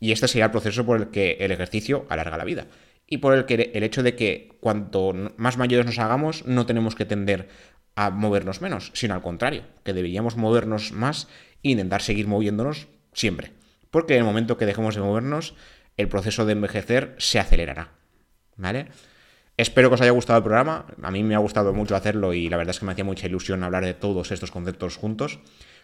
Y 0.00 0.12
este 0.12 0.26
sería 0.26 0.46
el 0.46 0.52
proceso 0.52 0.86
por 0.86 0.98
el 0.98 1.08
que 1.08 1.36
el 1.40 1.50
ejercicio 1.50 2.06
alarga 2.08 2.38
la 2.38 2.44
vida. 2.44 2.66
Y 3.08 3.18
por 3.18 3.34
el 3.34 3.46
que 3.46 3.72
el 3.74 3.82
hecho 3.82 4.02
de 4.02 4.14
que 4.14 4.56
cuanto 4.60 5.14
más 5.36 5.56
mayores 5.56 5.86
nos 5.86 5.98
hagamos, 5.98 6.44
no 6.46 6.66
tenemos 6.66 6.94
que 6.94 7.06
tender 7.06 7.48
a 7.96 8.10
movernos 8.10 8.60
menos, 8.60 8.92
sino 8.94 9.14
al 9.14 9.22
contrario, 9.22 9.64
que 9.82 9.92
deberíamos 9.92 10.36
movernos 10.36 10.92
más 10.92 11.26
e 11.62 11.70
intentar 11.70 12.02
seguir 12.02 12.28
moviéndonos 12.28 12.86
siempre. 13.12 13.52
Porque 13.90 14.14
en 14.14 14.20
el 14.20 14.26
momento 14.26 14.58
que 14.58 14.66
dejemos 14.66 14.94
de 14.94 15.00
movernos, 15.00 15.54
el 15.96 16.08
proceso 16.08 16.44
de 16.44 16.52
envejecer 16.52 17.16
se 17.18 17.40
acelerará. 17.40 17.98
¿vale? 18.58 18.88
Espero 19.56 19.88
que 19.88 19.94
os 19.94 20.00
haya 20.02 20.10
gustado 20.10 20.38
el 20.38 20.44
programa. 20.44 20.86
A 21.02 21.10
mí 21.10 21.24
me 21.24 21.34
ha 21.34 21.38
gustado 21.38 21.72
mucho 21.72 21.96
hacerlo 21.96 22.34
y 22.34 22.48
la 22.48 22.58
verdad 22.58 22.70
es 22.70 22.78
que 22.78 22.86
me 22.86 22.92
hacía 22.92 23.04
mucha 23.04 23.26
ilusión 23.26 23.64
hablar 23.64 23.84
de 23.84 23.94
todos 23.94 24.30
estos 24.30 24.50
conceptos 24.50 24.96
juntos. 24.96 25.40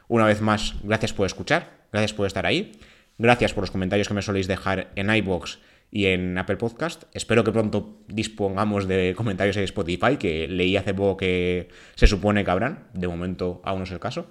Una 0.06 0.26
vez 0.26 0.42
más, 0.42 0.74
gracias 0.82 1.14
por 1.14 1.26
escuchar, 1.26 1.86
gracias 1.90 2.12
por 2.12 2.26
estar 2.26 2.44
ahí, 2.44 2.72
gracias 3.16 3.54
por 3.54 3.62
los 3.62 3.70
comentarios 3.70 4.06
que 4.06 4.14
me 4.14 4.22
soléis 4.22 4.46
dejar 4.46 4.92
en 4.96 5.12
iBox 5.12 5.58
y 5.90 6.06
en 6.06 6.36
Apple 6.38 6.56
Podcast. 6.56 7.04
Espero 7.12 7.44
que 7.44 7.52
pronto 7.52 8.00
dispongamos 8.08 8.88
de 8.88 9.14
comentarios 9.16 9.56
en 9.56 9.64
Spotify, 9.64 10.16
que 10.18 10.48
leí 10.48 10.76
hace 10.76 10.94
poco 10.94 11.16
que 11.16 11.68
se 11.94 12.06
supone 12.06 12.44
que 12.44 12.50
habrán. 12.50 12.88
De 12.94 13.08
momento 13.08 13.60
aún 13.64 13.80
no 13.80 13.84
es 13.84 13.90
el 13.90 14.00
caso. 14.00 14.26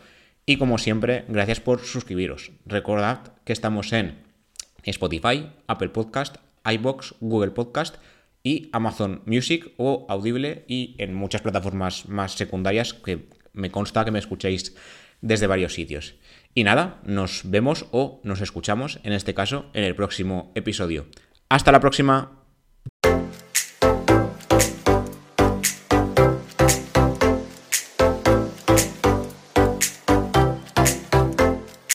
Y 0.45 0.57
como 0.57 0.77
siempre, 0.77 1.25
gracias 1.29 1.61
por 1.61 1.79
suscribiros. 1.79 2.51
Recordad 2.65 3.33
que 3.45 3.53
estamos 3.53 3.93
en 3.93 4.17
Spotify, 4.83 5.49
Apple 5.67 5.89
Podcast, 5.89 6.37
iBox, 6.65 7.15
Google 7.21 7.51
Podcast 7.51 7.95
y 8.43 8.69
Amazon 8.73 9.21
Music 9.25 9.71
o 9.77 10.05
Audible 10.09 10.65
y 10.67 10.95
en 10.97 11.13
muchas 11.13 11.41
plataformas 11.41 12.09
más 12.09 12.33
secundarias 12.33 12.93
que 12.93 13.27
me 13.53 13.71
consta 13.71 14.03
que 14.03 14.11
me 14.11 14.19
escuchéis 14.19 14.75
desde 15.21 15.47
varios 15.47 15.73
sitios. 15.73 16.15
Y 16.53 16.65
nada, 16.65 16.99
nos 17.05 17.41
vemos 17.45 17.85
o 17.91 18.19
nos 18.23 18.41
escuchamos, 18.41 18.99
en 19.03 19.13
este 19.13 19.33
caso, 19.33 19.69
en 19.73 19.85
el 19.85 19.95
próximo 19.95 20.51
episodio. 20.55 21.07
Hasta 21.53 21.71
la 21.71 21.79
próxima. 21.79 22.31